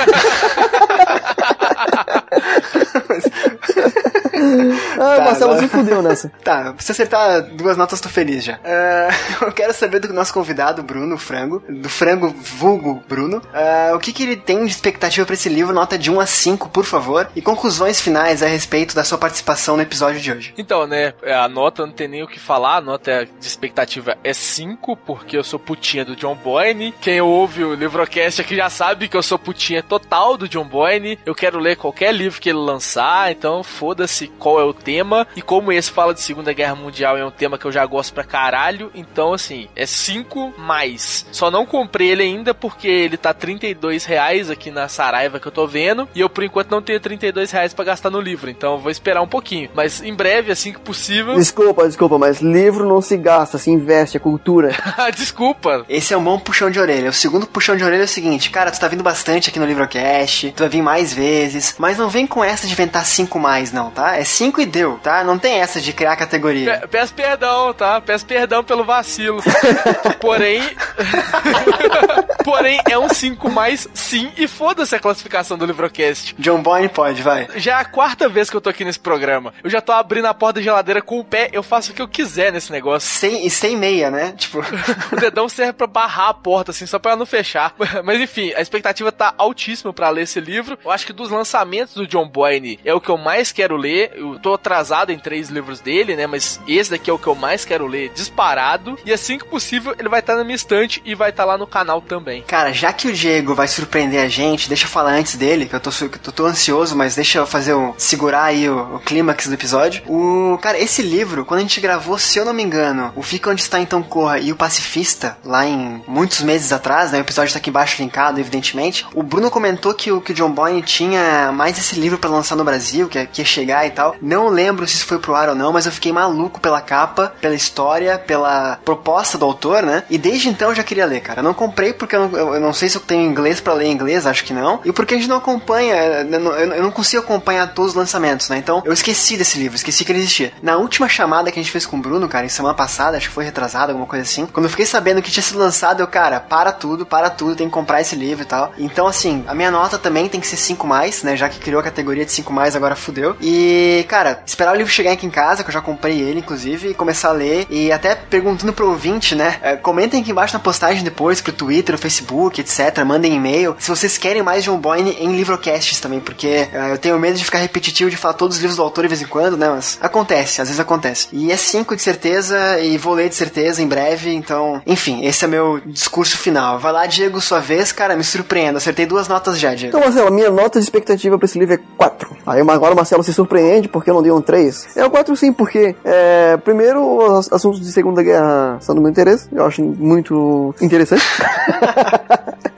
ah, 4.98 5.16
tá, 5.16 5.24
Marcelo 5.24 5.58
fudeu 5.84 6.02
nessa. 6.02 6.32
Tá, 6.44 6.74
se 6.78 6.92
acertar 6.92 7.42
duas 7.42 7.76
notas, 7.76 8.00
tô 8.00 8.08
feliz 8.08 8.44
já. 8.44 8.56
Uh, 8.56 9.44
eu 9.46 9.52
quero 9.52 9.72
saber 9.72 9.98
do 10.00 10.12
nosso 10.12 10.32
convidado, 10.32 10.82
Bruno 10.82 11.16
Frango, 11.16 11.62
do 11.66 11.88
Frango 11.88 12.28
Vulgo 12.28 13.02
Bruno. 13.08 13.38
Uh, 13.38 13.96
o 13.96 13.98
que, 13.98 14.12
que 14.12 14.22
ele 14.22 14.36
tem 14.36 14.62
de 14.64 14.70
expectativa 14.70 15.24
para 15.24 15.34
esse 15.34 15.48
livro? 15.48 15.72
Nota 15.72 15.96
de 15.96 16.10
1 16.10 16.20
a 16.20 16.26
5, 16.26 16.68
por 16.68 16.84
favor. 16.84 17.30
E 17.34 17.40
conclusões 17.40 18.00
finais 18.00 18.42
a 18.42 18.46
respeito 18.46 18.94
da 18.94 19.04
sua 19.04 19.16
participação 19.16 19.76
no 19.76 19.82
episódio 19.82 20.20
de 20.20 20.30
hoje. 20.30 20.54
Então, 20.58 20.86
né, 20.86 21.14
a 21.24 21.48
nota 21.48 21.86
não 21.86 21.92
tem 21.92 22.08
nem 22.08 22.22
o 22.22 22.28
que 22.28 22.38
falar. 22.38 22.76
A 22.76 22.80
nota 22.82 23.24
de 23.24 23.46
expectativa 23.46 24.18
é 24.22 24.34
5, 24.34 24.96
porque 24.98 25.36
eu 25.36 25.44
sou 25.44 25.58
putinha 25.58 26.04
do 26.04 26.14
John 26.14 26.34
Boyne. 26.34 26.94
Quem 27.00 27.20
ouve 27.22 27.64
o 27.64 27.74
Livrocast 27.74 28.40
aqui 28.40 28.56
já 28.56 28.68
sabe 28.68 29.08
que 29.08 29.16
eu 29.16 29.22
sou 29.22 29.38
putinha 29.38 29.82
total 29.82 30.36
do 30.36 30.48
John 30.48 30.64
Boyne. 30.64 31.18
Eu 31.24 31.34
quero 31.34 31.58
ler 31.58 31.76
qualquer 31.76 32.12
livro 32.12 32.40
que 32.40 32.50
ele 32.50 32.58
lançar, 32.58 33.32
então 33.32 33.62
foda-se 33.62 34.28
qual 34.28 34.60
é 34.60 34.64
o 34.64 34.74
tema. 34.74 35.26
E 35.34 35.42
como 35.42 35.72
esse 35.74 35.90
fala 35.90 36.14
de 36.14 36.20
Segunda 36.20 36.52
Guerra 36.52 36.74
Mundial 36.74 37.16
é 37.16 37.24
um 37.24 37.30
tema 37.30 37.58
que 37.58 37.64
eu 37.64 37.72
já 37.72 37.84
gosto 37.86 38.14
pra 38.14 38.24
caralho, 38.24 38.90
então 38.94 39.32
assim, 39.32 39.68
é 39.74 39.86
5 39.86 40.54
mais. 40.58 41.26
Só 41.32 41.50
não 41.50 41.66
comprei 41.66 42.10
ele 42.10 42.22
ainda 42.22 42.54
porque 42.54 42.88
ele 42.88 43.16
tá 43.16 43.32
32 43.32 44.04
reais 44.04 44.50
aqui 44.50 44.70
na 44.70 44.88
Saraiva 44.88 45.40
que 45.40 45.46
eu 45.46 45.52
tô 45.52 45.66
vendo. 45.66 46.08
E 46.14 46.20
eu 46.20 46.28
por 46.28 46.44
enquanto 46.44 46.70
não 46.70 46.82
tenho 46.82 47.00
32 47.00 47.50
reais 47.50 47.74
pra 47.74 47.84
gastar 47.84 48.10
no 48.10 48.20
livro, 48.20 48.50
então 48.50 48.72
eu 48.72 48.78
vou 48.78 48.90
esperar 48.90 49.22
um 49.22 49.28
pouquinho. 49.28 49.70
Mas 49.74 50.02
em 50.02 50.14
breve, 50.14 50.52
assim 50.52 50.72
que 50.72 50.80
possível. 50.80 51.34
Desculpa, 51.34 51.86
desculpa, 51.86 52.18
mas 52.18 52.40
livro 52.40 52.88
não 52.88 53.00
se 53.00 53.16
gasta, 53.16 53.58
se 53.58 53.70
investe, 53.70 54.16
é 54.16 54.20
cultura. 54.20 54.70
desculpa. 55.14 55.84
Esse 55.88 56.14
é 56.14 56.16
um 56.16 56.24
bom 56.24 56.38
puxão 56.38 56.70
de 56.70 56.78
orelha. 56.78 57.10
O 57.10 57.12
segundo 57.12 57.46
puxão 57.46 57.76
de 57.76 57.84
orelha 57.84 58.02
é 58.02 58.04
o 58.04 58.08
seguinte, 58.08 58.50
cara, 58.50 58.70
tu 58.70 58.80
tá 58.80 58.88
vindo 58.88 59.02
bastante 59.02 59.50
aqui 59.50 59.58
no 59.58 59.66
Livrocast, 59.66 60.52
tu 60.52 60.60
vai 60.60 60.68
vir 60.68 60.82
mais 60.82 61.12
vezes, 61.12 61.74
mas 61.78 61.98
não 61.98 62.08
vem 62.08 62.26
com 62.26 62.44
essa 62.44 62.66
de 62.66 62.72
inventar 62.72 63.04
5 63.04 63.38
mais, 63.38 63.72
não, 63.72 63.90
tá? 63.90 64.16
É 64.16 64.24
5 64.24 64.60
e 64.60 64.66
deu, 64.66 64.98
tá? 65.02 65.24
Não 65.24 65.38
tem 65.38 65.53
essa 65.58 65.80
de 65.80 65.92
criar 65.92 66.16
categoria. 66.16 66.80
Pe 66.80 66.88
peço 66.88 67.14
perdão, 67.14 67.72
tá? 67.72 68.00
Peço 68.00 68.26
perdão 68.26 68.62
pelo 68.62 68.84
vacilo. 68.84 69.42
Porém. 70.20 70.62
Porém, 72.44 72.78
é 72.90 72.98
um 72.98 73.08
5 73.08 73.50
mais 73.50 73.88
sim, 73.94 74.30
e 74.36 74.46
foda-se 74.46 74.94
a 74.94 75.00
classificação 75.00 75.56
do 75.56 75.64
Livrocast. 75.64 76.34
John 76.38 76.62
Boyne 76.62 76.88
pode, 76.88 77.22
vai. 77.22 77.48
Já 77.56 77.78
é 77.78 77.80
a 77.80 77.84
quarta 77.84 78.28
vez 78.28 78.50
que 78.50 78.56
eu 78.56 78.60
tô 78.60 78.68
aqui 78.68 78.84
nesse 78.84 79.00
programa. 79.00 79.54
Eu 79.62 79.70
já 79.70 79.80
tô 79.80 79.92
abrindo 79.92 80.26
a 80.26 80.34
porta 80.34 80.60
da 80.60 80.62
geladeira 80.62 81.00
com 81.00 81.18
o 81.18 81.24
pé, 81.24 81.48
eu 81.52 81.62
faço 81.62 81.92
o 81.92 81.94
que 81.94 82.02
eu 82.02 82.08
quiser 82.08 82.52
nesse 82.52 82.70
negócio. 82.70 83.08
Sem, 83.08 83.46
e 83.46 83.50
sem 83.50 83.76
meia, 83.76 84.10
né? 84.10 84.34
Tipo. 84.36 84.60
o 85.12 85.16
dedão 85.16 85.48
serve 85.48 85.72
pra 85.72 85.86
barrar 85.86 86.28
a 86.28 86.34
porta, 86.34 86.70
assim, 86.70 86.86
só 86.86 86.98
pra 86.98 87.12
ela 87.12 87.18
não 87.18 87.26
fechar. 87.26 87.74
Mas 88.04 88.20
enfim, 88.20 88.52
a 88.54 88.60
expectativa 88.60 89.10
tá 89.10 89.34
altíssima 89.38 89.92
para 89.92 90.10
ler 90.10 90.22
esse 90.22 90.40
livro. 90.40 90.78
Eu 90.84 90.90
acho 90.90 91.06
que 91.06 91.12
dos 91.12 91.30
lançamentos 91.30 91.94
do 91.94 92.06
John 92.06 92.28
Boyne 92.28 92.78
é 92.84 92.92
o 92.92 93.00
que 93.00 93.08
eu 93.08 93.16
mais 93.16 93.52
quero 93.52 93.76
ler. 93.76 94.12
Eu 94.14 94.38
tô 94.38 94.54
atrasado 94.54 95.10
em 95.10 95.18
três 95.18 95.43
livros 95.48 95.80
dele, 95.80 96.16
né? 96.16 96.26
Mas 96.26 96.60
esse 96.66 96.90
daqui 96.90 97.10
é 97.10 97.12
o 97.12 97.18
que 97.18 97.26
eu 97.26 97.34
mais 97.34 97.64
quero 97.64 97.86
ler 97.86 98.10
disparado. 98.14 98.98
E 99.04 99.12
assim 99.12 99.38
que 99.38 99.44
possível, 99.44 99.94
ele 99.98 100.08
vai 100.08 100.20
estar 100.20 100.34
tá 100.34 100.38
na 100.38 100.44
minha 100.44 100.56
estante 100.56 101.02
e 101.04 101.14
vai 101.14 101.30
estar 101.30 101.44
tá 101.44 101.48
lá 101.50 101.58
no 101.58 101.66
canal 101.66 102.00
também. 102.00 102.42
Cara, 102.42 102.72
já 102.72 102.92
que 102.92 103.08
o 103.08 103.12
Diego 103.12 103.54
vai 103.54 103.68
surpreender 103.68 104.22
a 104.22 104.28
gente, 104.28 104.68
deixa 104.68 104.84
eu 104.84 104.90
falar 104.90 105.12
antes 105.12 105.36
dele, 105.36 105.66
que 105.66 105.74
eu 105.74 105.80
tô, 105.80 105.90
que 105.90 106.28
eu 106.28 106.32
tô 106.32 106.46
ansioso, 106.46 106.96
mas 106.96 107.14
deixa 107.14 107.38
eu 107.38 107.46
fazer 107.46 107.74
um. 107.74 107.94
segurar 107.98 108.44
aí 108.44 108.68
o, 108.68 108.96
o 108.96 109.00
clímax 109.00 109.46
do 109.46 109.54
episódio. 109.54 110.02
O. 110.08 110.58
Cara, 110.58 110.78
esse 110.78 111.02
livro, 111.02 111.44
quando 111.44 111.58
a 111.60 111.62
gente 111.62 111.80
gravou, 111.80 112.18
se 112.18 112.38
eu 112.38 112.44
não 112.44 112.52
me 112.52 112.62
engano, 112.62 113.12
o 113.16 113.22
Fica 113.22 113.50
Onde 113.50 113.62
Está 113.62 113.80
Então 113.80 114.02
Corra 114.02 114.38
e 114.38 114.52
o 114.52 114.56
Pacifista, 114.56 115.36
lá 115.44 115.66
em 115.66 116.02
muitos 116.06 116.40
meses 116.42 116.72
atrás, 116.72 117.12
né? 117.12 117.18
O 117.18 117.20
episódio 117.20 117.52
tá 117.52 117.58
aqui 117.58 117.70
embaixo 117.70 118.00
linkado, 118.02 118.40
evidentemente. 118.40 119.06
O 119.14 119.22
Bruno 119.22 119.50
comentou 119.50 119.94
que 119.94 120.10
o, 120.12 120.20
que 120.20 120.32
o 120.32 120.34
John 120.34 120.50
Boyne 120.50 120.82
tinha 120.82 121.52
mais 121.52 121.78
esse 121.78 121.98
livro 121.98 122.18
para 122.18 122.30
lançar 122.30 122.56
no 122.56 122.64
Brasil, 122.64 123.08
que, 123.08 123.24
que 123.26 123.40
ia 123.40 123.44
chegar 123.44 123.86
e 123.86 123.90
tal. 123.90 124.16
Não 124.20 124.48
lembro 124.48 124.86
se 124.86 124.96
isso 124.96 125.06
foi 125.06 125.18
pro 125.18 125.33
ar 125.34 125.48
ou 125.48 125.54
não, 125.54 125.72
mas 125.72 125.86
eu 125.86 125.92
fiquei 125.92 126.12
maluco 126.12 126.60
pela 126.60 126.80
capa, 126.80 127.32
pela 127.40 127.54
história, 127.54 128.18
pela 128.18 128.78
proposta 128.84 129.38
do 129.38 129.44
autor, 129.44 129.82
né? 129.82 130.04
E 130.08 130.18
desde 130.18 130.48
então 130.48 130.70
eu 130.70 130.74
já 130.74 130.82
queria 130.82 131.06
ler, 131.06 131.20
cara. 131.20 131.40
Eu 131.40 131.44
não 131.44 131.54
comprei 131.54 131.92
porque 131.92 132.16
eu 132.16 132.28
não, 132.28 132.54
eu 132.54 132.60
não 132.60 132.72
sei 132.72 132.88
se 132.88 132.96
eu 132.96 133.02
tenho 133.02 133.28
inglês 133.28 133.60
para 133.60 133.74
ler 133.74 133.88
inglês, 133.88 134.26
acho 134.26 134.44
que 134.44 134.52
não. 134.52 134.80
E 134.84 134.92
porque 134.92 135.14
a 135.14 135.16
gente 135.16 135.28
não 135.28 135.36
acompanha, 135.36 135.94
eu 135.96 136.40
não, 136.40 136.52
eu 136.52 136.82
não 136.82 136.90
consigo 136.90 137.22
acompanhar 137.22 137.74
todos 137.74 137.92
os 137.92 137.96
lançamentos, 137.96 138.48
né? 138.48 138.58
Então 138.58 138.82
eu 138.84 138.92
esqueci 138.92 139.36
desse 139.36 139.58
livro, 139.58 139.76
esqueci 139.76 140.04
que 140.04 140.12
ele 140.12 140.20
existia. 140.20 140.52
Na 140.62 140.76
última 140.76 141.08
chamada 141.08 141.50
que 141.50 141.58
a 141.58 141.62
gente 141.62 141.72
fez 141.72 141.86
com 141.86 141.96
o 141.96 142.00
Bruno, 142.00 142.28
cara, 142.28 142.46
em 142.46 142.48
semana 142.48 142.74
passada, 142.74 143.16
acho 143.16 143.28
que 143.28 143.34
foi 143.34 143.44
retrasada, 143.44 143.92
alguma 143.92 144.06
coisa 144.06 144.22
assim. 144.22 144.46
Quando 144.46 144.66
eu 144.66 144.70
fiquei 144.70 144.86
sabendo 144.86 145.22
que 145.22 145.30
tinha 145.30 145.42
sido 145.42 145.58
lançado, 145.58 146.00
eu, 146.00 146.06
cara, 146.06 146.40
para 146.40 146.72
tudo, 146.72 147.06
para 147.06 147.30
tudo, 147.30 147.56
tem 147.56 147.66
que 147.66 147.72
comprar 147.72 148.00
esse 148.00 148.14
livro 148.14 148.42
e 148.42 148.46
tal. 148.46 148.72
Então, 148.78 149.06
assim, 149.06 149.44
a 149.46 149.54
minha 149.54 149.70
nota 149.70 149.98
também 149.98 150.28
tem 150.28 150.40
que 150.40 150.46
ser 150.46 150.56
5 150.56 150.86
mais, 150.86 151.22
né? 151.22 151.36
Já 151.36 151.48
que 151.48 151.58
criou 151.58 151.80
a 151.80 151.84
categoria 151.84 152.24
de 152.24 152.32
5 152.32 152.52
mais, 152.52 152.76
agora 152.76 152.96
fudeu. 152.96 153.36
E, 153.40 154.04
cara, 154.08 154.42
esperar 154.46 154.72
o 154.72 154.76
livro 154.76 154.92
chegar 154.92 155.12
aqui 155.24 155.26
em 155.26 155.30
casa, 155.30 155.62
que 155.62 155.70
eu 155.70 155.72
já 155.72 155.80
comprei 155.80 156.20
ele, 156.20 156.40
inclusive, 156.40 156.90
e 156.90 156.94
começar 156.94 157.30
a 157.30 157.32
ler. 157.32 157.66
E 157.70 157.90
até 157.90 158.14
perguntando 158.14 158.72
pro 158.72 158.88
ouvinte, 158.88 159.34
né? 159.34 159.58
É, 159.62 159.76
comentem 159.76 160.20
aqui 160.20 160.30
embaixo 160.30 160.54
na 160.54 160.60
postagem 160.60 161.02
depois, 161.02 161.40
pro 161.40 161.52
Twitter, 161.52 161.94
pro 161.94 161.98
Facebook, 161.98 162.60
etc. 162.60 163.04
Mandem 163.04 163.34
e-mail. 163.34 163.74
Se 163.78 163.88
vocês 163.88 164.18
querem 164.18 164.42
mais 164.42 164.64
John 164.64 164.78
Boyne 164.78 165.16
em 165.18 165.34
livrocasts 165.34 166.00
também, 166.00 166.20
porque 166.20 166.68
uh, 166.72 166.76
eu 166.90 166.98
tenho 166.98 167.18
medo 167.18 167.36
de 167.36 167.44
ficar 167.44 167.58
repetitivo 167.58 168.10
de 168.10 168.16
falar 168.16 168.34
todos 168.34 168.56
os 168.56 168.62
livros 168.62 168.76
do 168.76 168.82
autor 168.82 169.02
de 169.04 169.08
vez 169.08 169.22
em 169.22 169.26
quando, 169.26 169.56
né? 169.56 169.68
Mas 169.68 169.98
acontece, 170.00 170.60
às 170.60 170.68
vezes 170.68 170.80
acontece. 170.80 171.28
E 171.32 171.50
é 171.50 171.56
5 171.56 171.96
de 171.96 172.02
certeza 172.02 172.78
e 172.80 172.98
vou 172.98 173.14
ler 173.14 173.28
de 173.28 173.34
certeza 173.34 173.82
em 173.82 173.86
breve, 173.86 174.34
então, 174.34 174.82
enfim, 174.86 175.24
esse 175.24 175.44
é 175.44 175.48
meu 175.48 175.80
discurso 175.86 176.36
final. 176.36 176.78
Vai 176.78 176.92
lá, 176.92 177.06
Diego, 177.06 177.40
sua 177.40 177.60
vez, 177.60 177.92
cara, 177.92 178.16
me 178.16 178.24
surpreenda. 178.24 178.78
Acertei 178.78 179.06
duas 179.06 179.28
notas 179.28 179.58
já, 179.58 179.74
Diego. 179.74 179.96
Então, 179.96 180.00
Marcelo, 180.00 180.32
minha 180.32 180.50
nota 180.50 180.78
de 180.78 180.84
expectativa 180.84 181.38
pra 181.38 181.46
esse 181.46 181.58
livro 181.58 181.74
é 181.74 181.78
4. 181.96 182.36
Aí 182.46 182.60
agora 182.60 182.92
o 182.92 182.96
Marcelo 182.96 183.22
se 183.22 183.32
surpreende 183.32 183.88
porque 183.88 184.10
eu 184.10 184.14
não 184.14 184.22
dei 184.22 184.32
um 184.32 184.40
3. 184.40 184.96
É 184.96 185.04
o 185.04 185.10
4 185.14 185.36
sim, 185.36 185.52
porque, 185.52 185.94
é, 186.04 186.56
primeiro, 186.56 187.00
os 187.00 187.52
assuntos 187.52 187.80
de 187.80 187.92
Segunda 187.92 188.20
Guerra 188.20 188.78
são 188.80 188.96
do 188.96 189.00
meu 189.00 189.08
interesse. 189.08 189.48
Eu 189.52 189.64
acho 189.64 189.80
muito 189.80 190.74
interessante. 190.82 191.22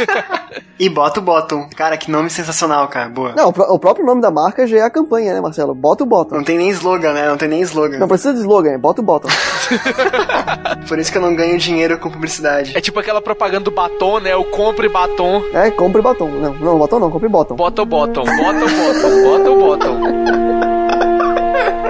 e 0.78 0.88
Bota 0.88 1.20
o 1.20 1.22
Bottom. 1.22 1.68
Cara, 1.76 1.96
que 1.96 2.10
nome 2.10 2.30
sensacional, 2.30 2.88
cara. 2.88 3.08
Boa. 3.08 3.34
Não, 3.34 3.48
o 3.48 3.78
próprio 3.78 4.06
nome 4.06 4.20
da 4.20 4.30
marca 4.30 4.66
já 4.66 4.78
é 4.78 4.82
a 4.82 4.90
campanha, 4.90 5.34
né, 5.34 5.40
Marcelo? 5.40 5.74
Bota 5.74 6.04
o 6.04 6.06
Bottom. 6.06 6.36
Não 6.36 6.44
tem 6.44 6.56
nem 6.56 6.70
slogan, 6.74 7.12
né? 7.12 7.28
Não 7.28 7.36
tem 7.36 7.48
nem 7.48 7.60
slogan. 7.62 7.98
Não 7.98 8.08
precisa 8.08 8.34
de 8.34 8.40
slogan, 8.40 8.72
é 8.72 8.78
bota 8.78 9.00
o 9.00 9.04
Bottom. 9.04 9.28
Por 10.88 10.98
isso 10.98 11.10
que 11.10 11.18
eu 11.18 11.22
não 11.22 11.34
ganho 11.34 11.58
dinheiro 11.58 11.98
com 11.98 12.10
publicidade. 12.10 12.76
É 12.76 12.80
tipo 12.80 12.98
aquela 12.98 13.20
propaganda 13.20 13.64
do 13.64 13.70
batom, 13.70 14.20
né? 14.20 14.36
O 14.36 14.44
compre 14.44 14.88
batom. 14.88 15.42
É, 15.52 15.70
compre 15.70 16.02
batom. 16.02 16.28
Não, 16.28 16.54
não, 16.54 16.78
batom 16.78 16.98
não, 16.98 17.10
compre 17.10 17.28
bottom. 17.28 17.56
Bota 17.56 17.82
o 17.82 17.86
bottom, 17.86 18.24
bota 18.24 18.64
o 18.64 18.68
bottom, 18.68 19.22
bota 19.22 19.50
o 19.50 19.58
bottom. 19.58 20.00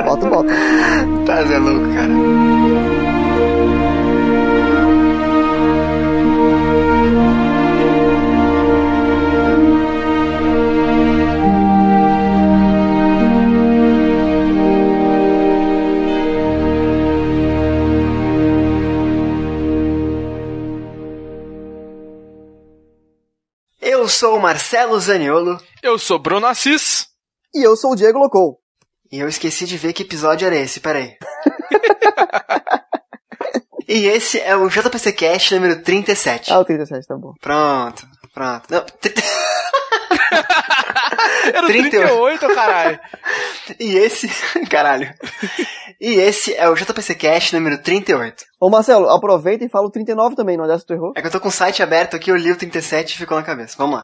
Bota 0.05 0.27
o 0.27 0.31
bottom. 0.31 1.25
Tá, 1.25 1.45
Zé 1.45 1.59
louco, 1.59 1.87
cara. 1.95 2.44
Eu 24.05 24.09
sou 24.11 24.37
o 24.37 24.41
Marcelo 24.41 25.01
Zaniolo. 25.01 25.59
Eu 25.83 25.99
sou 25.99 26.19
Bruno 26.19 26.47
Assis. 26.47 27.07
E 27.55 27.67
eu 27.67 27.75
sou 27.75 27.93
o 27.93 27.97
Diego 27.97 28.19
Locou. 28.19 28.59
E 29.11 29.19
eu 29.19 29.27
esqueci 29.27 29.65
de 29.65 29.79
ver 29.79 29.95
que 29.95 30.03
episódio 30.03 30.45
era 30.45 30.57
esse, 30.57 30.79
peraí. 30.79 31.17
e 33.89 34.05
esse 34.05 34.39
é 34.39 34.55
o 34.55 34.69
JPC 34.69 35.11
Cast 35.15 35.55
número 35.55 35.83
37. 35.83 36.53
Ah, 36.53 36.59
o 36.59 36.67
37, 36.67 37.07
tá 37.07 37.17
bom. 37.17 37.33
Pronto, 37.41 38.07
pronto. 38.35 38.67
Não. 38.69 38.85
Era 41.45 41.67
38, 41.67 42.47
caralho. 42.55 43.01
E 43.81 43.97
esse, 43.97 44.29
caralho. 44.69 45.13
E 46.05 46.21
esse 46.21 46.55
é 46.55 46.69
o 46.69 46.75
JPC 46.75 47.15
Cast 47.15 47.57
número 47.57 47.79
38. 47.79 48.45
Ô 48.61 48.69
Marcelo, 48.69 49.09
aproveita 49.09 49.65
e 49.65 49.71
fala 49.71 49.87
o 49.87 49.91
39 49.91 50.37
também, 50.37 50.55
não 50.55 50.67
é 50.67 50.69
dessa 50.69 50.85
tu 50.85 50.93
errou? 50.93 51.15
É 51.17 51.23
que 51.23 51.27
eu 51.27 51.31
tô 51.31 51.41
com 51.41 51.49
o 51.49 51.51
site 51.51 51.83
aberto 51.83 52.15
aqui, 52.15 52.31
eu 52.31 52.37
li 52.37 52.53
o 52.53 52.59
37 52.59 53.15
e 53.15 53.17
ficou 53.17 53.39
na 53.39 53.43
cabeça. 53.43 53.75
Vamos 53.79 53.97
lá. 53.97 54.03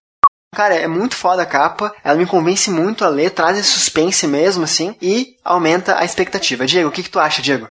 Cara, 0.54 0.74
é 0.76 0.88
muito 0.88 1.14
foda 1.14 1.42
a 1.42 1.46
capa, 1.46 1.94
ela 2.02 2.16
me 2.16 2.24
convence 2.24 2.70
muito 2.70 3.04
a 3.04 3.08
ler, 3.08 3.32
traz 3.32 3.58
esse 3.58 3.68
suspense 3.68 4.26
mesmo, 4.26 4.64
assim, 4.64 4.96
e 5.02 5.36
aumenta 5.44 5.98
a 5.98 6.02
expectativa. 6.02 6.64
Diego, 6.64 6.88
o 6.88 6.92
que, 6.92 7.02
que 7.02 7.10
tu 7.10 7.20
acha, 7.20 7.42
Diego? 7.42 7.66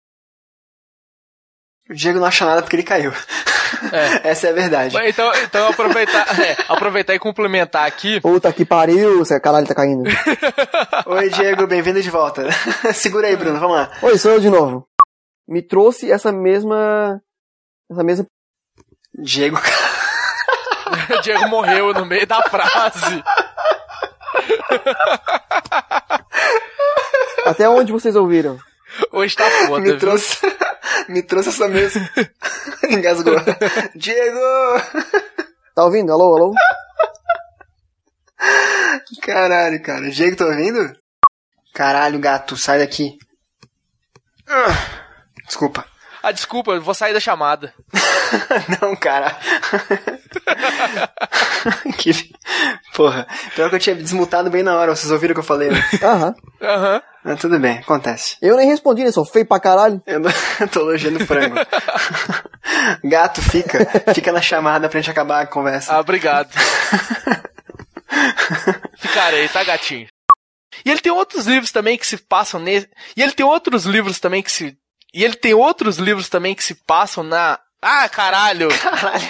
O 1.89 1.93
Diego 1.93 2.19
não 2.19 2.27
acha 2.27 2.45
nada 2.45 2.61
porque 2.61 2.75
ele 2.75 2.83
caiu. 2.83 3.13
É. 3.91 4.29
Essa 4.31 4.47
é 4.47 4.49
a 4.49 4.53
verdade. 4.53 4.97
Então, 5.07 5.31
então 5.35 5.69
aproveitar, 5.69 6.25
é, 6.39 6.57
aproveitar 6.67 7.15
e 7.15 7.19
complementar 7.19 7.87
aqui. 7.87 8.19
Puta 8.21 8.51
que 8.51 8.65
pariu, 8.65 9.23
seu 9.25 9.39
caralho 9.41 9.67
tá 9.67 9.75
caindo. 9.75 10.03
Oi, 11.05 11.29
Diego, 11.29 11.67
bem-vindo 11.67 12.01
de 12.01 12.09
volta. 12.09 12.47
Segura 12.93 13.27
aí, 13.27 13.35
Bruno, 13.35 13.59
vamos 13.59 13.77
lá. 13.77 13.91
Oi, 14.01 14.17
sou 14.17 14.33
eu 14.33 14.39
de 14.39 14.49
novo. 14.49 14.87
Me 15.47 15.61
trouxe 15.61 16.11
essa 16.11 16.31
mesma. 16.31 17.21
Essa 17.89 18.03
mesma. 18.03 18.25
Diego. 19.17 19.57
Diego 21.23 21.47
morreu 21.47 21.93
no 21.93 22.05
meio 22.05 22.27
da 22.27 22.41
frase. 22.43 23.23
Até 27.45 27.69
onde 27.69 27.91
vocês 27.91 28.15
ouviram? 28.15 28.59
Hoje 29.11 29.35
tá 29.35 29.49
foda. 29.67 29.81
Me 29.81 29.97
trouxe, 29.97 30.37
me 31.07 31.23
trouxe 31.23 31.49
essa 31.49 31.67
mesa. 31.67 31.99
Engasgou. 32.91 33.35
Diego! 33.95 34.39
Tá 35.75 35.83
ouvindo? 35.83 36.11
Alô, 36.11 36.35
alô? 36.35 36.55
Caralho, 39.21 39.81
cara. 39.81 40.09
Diego, 40.09 40.35
tá 40.35 40.45
ouvindo? 40.45 40.95
Caralho, 41.73 42.19
gato, 42.19 42.55
sai 42.57 42.79
daqui. 42.79 43.17
Desculpa. 45.45 45.85
Ah, 46.23 46.31
desculpa, 46.31 46.71
eu 46.71 46.81
vou 46.81 46.93
sair 46.93 47.13
da 47.13 47.19
chamada. 47.19 47.73
Não, 48.81 48.95
cara. 48.95 49.37
que... 51.97 52.11
Porra. 52.97 53.27
Pior 53.53 53.69
que 53.69 53.75
eu 53.75 53.79
tinha 53.79 53.95
desmutado 53.95 54.49
bem 54.49 54.63
na 54.63 54.75
hora, 54.75 54.95
vocês 54.95 55.11
ouviram 55.11 55.33
o 55.33 55.35
que 55.35 55.39
eu 55.39 55.43
falei, 55.43 55.69
né? 55.69 55.87
Aham. 56.01 56.35
Aham. 56.59 57.01
Ah, 57.23 57.35
tudo 57.35 57.59
bem, 57.59 57.77
acontece. 57.77 58.37
Eu 58.41 58.57
nem 58.57 58.67
respondi, 58.67 59.03
né? 59.03 59.11
Sou 59.11 59.23
feio 59.23 59.45
pra 59.45 59.59
caralho. 59.59 60.01
Eu 60.07 60.19
não... 60.19 60.31
tô 60.73 60.79
elogiando 60.79 61.23
frango. 61.23 61.57
Gato, 63.05 63.39
fica. 63.39 63.85
Fica 64.15 64.31
na 64.31 64.41
chamada 64.41 64.89
pra 64.89 64.99
gente 64.99 65.11
acabar 65.11 65.41
a 65.41 65.45
conversa. 65.45 65.93
Ah, 65.93 65.99
obrigado. 65.99 66.49
Ficarei, 68.97 69.47
tá, 69.49 69.63
gatinho? 69.63 70.07
E 70.83 70.89
ele 70.89 70.99
tem 70.99 71.11
outros 71.11 71.45
livros 71.45 71.71
também 71.71 71.99
que 71.99 72.07
se 72.07 72.17
passam 72.17 72.59
nesse. 72.59 72.89
E 73.15 73.21
ele 73.21 73.33
tem 73.33 73.45
outros 73.45 73.85
livros 73.85 74.19
também 74.19 74.41
que 74.41 74.51
se. 74.51 74.75
E 75.13 75.23
ele 75.23 75.35
tem 75.35 75.53
outros 75.53 75.97
livros 75.97 76.29
também 76.29 76.55
que 76.55 76.63
se 76.63 76.73
passam 76.73 77.23
na. 77.23 77.59
Ah, 77.79 78.09
caralho! 78.09 78.69
Caralho. 78.69 79.29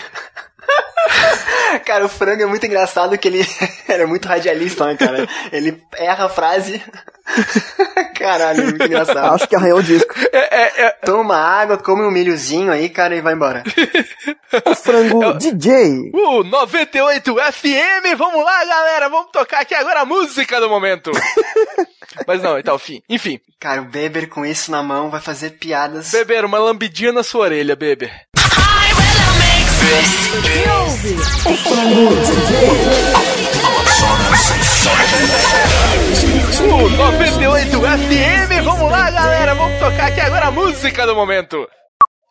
cara, 1.86 2.06
o 2.06 2.10
frango 2.10 2.44
é 2.44 2.46
muito 2.46 2.66
engraçado 2.66 3.18
que 3.18 3.28
ele 3.28 3.48
era 3.88 4.08
muito 4.08 4.28
radialista, 4.28 4.86
né, 4.86 4.96
cara? 4.96 5.28
Ele 5.52 5.82
erra 5.96 6.26
a 6.26 6.30
frase. 6.30 6.82
Caralho, 8.18 8.62
é 8.62 8.64
muito 8.66 8.84
engraçado. 8.84 9.34
Acho 9.34 9.48
que 9.48 9.56
arranhou 9.56 9.80
o 9.80 9.84
disco. 9.84 10.14
É, 10.32 10.38
é, 10.38 10.86
é... 10.86 10.90
Toma 11.06 11.36
água, 11.36 11.78
come 11.78 12.04
um 12.04 12.12
milhozinho 12.12 12.72
aí, 12.72 12.90
cara, 12.90 13.16
e 13.16 13.22
vai 13.22 13.34
embora. 13.34 13.64
O 14.66 14.76
frango 14.76 15.34
DJ. 15.34 16.12
Uh, 16.14 16.44
98 16.44 17.36
FM, 17.52 18.18
vamos 18.18 18.44
lá, 18.44 18.66
galera, 18.66 19.10
vamos 19.10 19.32
tocar 19.32 19.62
aqui 19.62 19.76
agora 19.76 20.02
a 20.02 20.06
música 20.06 20.60
do 20.60 20.70
momento. 20.70 21.12
Mas 22.26 22.42
não, 22.42 22.58
então, 22.58 22.76
enfim. 22.76 23.02
Enfim. 23.10 23.40
Cara, 23.60 23.82
o 23.82 23.86
Beber 23.86 24.30
com 24.30 24.46
isso 24.46 24.72
na 24.72 24.82
mão 24.82 25.10
vai 25.10 25.20
fazer 25.20 25.52
piadas. 25.52 26.12
Beber, 26.12 26.46
uma 26.46 26.58
lambidinha 26.58 27.12
na 27.12 27.24
sua 27.24 27.42
orelha, 27.42 27.76
Beber. 27.76 28.28
O 36.70 36.90
98 36.90 37.80
FM, 37.80 38.64
vamos 38.64 38.92
lá, 38.92 39.10
galera, 39.10 39.56
vamos 39.56 39.80
tocar 39.80 40.08
aqui 40.08 40.22
agora 40.22 40.48
a 40.48 40.52
música 40.52 41.06
do 41.08 41.16
momento. 41.16 41.68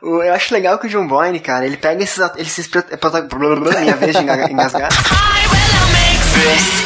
Eu 0.02 0.34
acho 0.34 0.52
legal 0.54 0.78
que 0.78 0.86
o 0.86 0.90
John 0.90 1.06
Boyne, 1.08 1.40
cara, 1.40 1.66
ele 1.66 1.76
pega 1.76 2.02
esses. 2.02 2.18
Ele 2.36 2.48
se 2.48 2.60
é 2.92 3.80
Minha 3.80 3.96
vez 3.96 4.14
de 4.14 4.22
enga- 4.22 4.46
engasgar. 4.52 4.88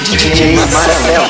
DJ 0.09 0.57
Marcelo. 0.57 1.27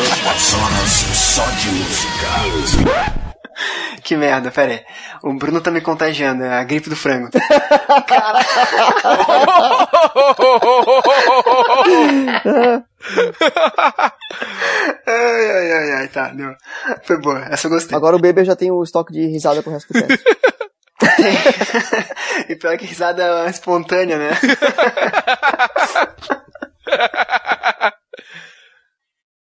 Que 4.03 4.17
merda, 4.17 4.51
pera 4.51 4.73
aí. 4.73 4.81
O 5.23 5.33
Bruno 5.35 5.61
tá 5.61 5.71
me 5.71 5.81
contagiando, 5.81 6.45
é 6.45 6.59
a 6.59 6.65
gripe 6.65 6.89
do 6.89 6.97
frango. 6.97 7.29
Ai, 15.07 15.51
ai, 15.51 15.73
ai, 15.73 15.93
ai, 15.93 16.09
tá, 16.09 16.29
deu. 16.29 16.55
Foi 17.05 17.21
boa, 17.21 17.47
essa 17.51 17.67
eu 17.67 17.71
gostei. 17.71 17.97
Agora 17.97 18.17
o 18.17 18.21
Beber 18.21 18.45
já 18.45 18.55
tem 18.55 18.71
o 18.71 18.83
estoque 18.83 19.13
de 19.13 19.27
risada 19.27 19.63
pro 19.63 19.73
resto 19.73 19.93
do 19.93 20.07
cast. 20.07 20.25
e 22.49 22.57
pior 22.57 22.77
que 22.77 22.85
risada 22.85 23.49
espontânea, 23.49 24.19
né? 24.19 24.31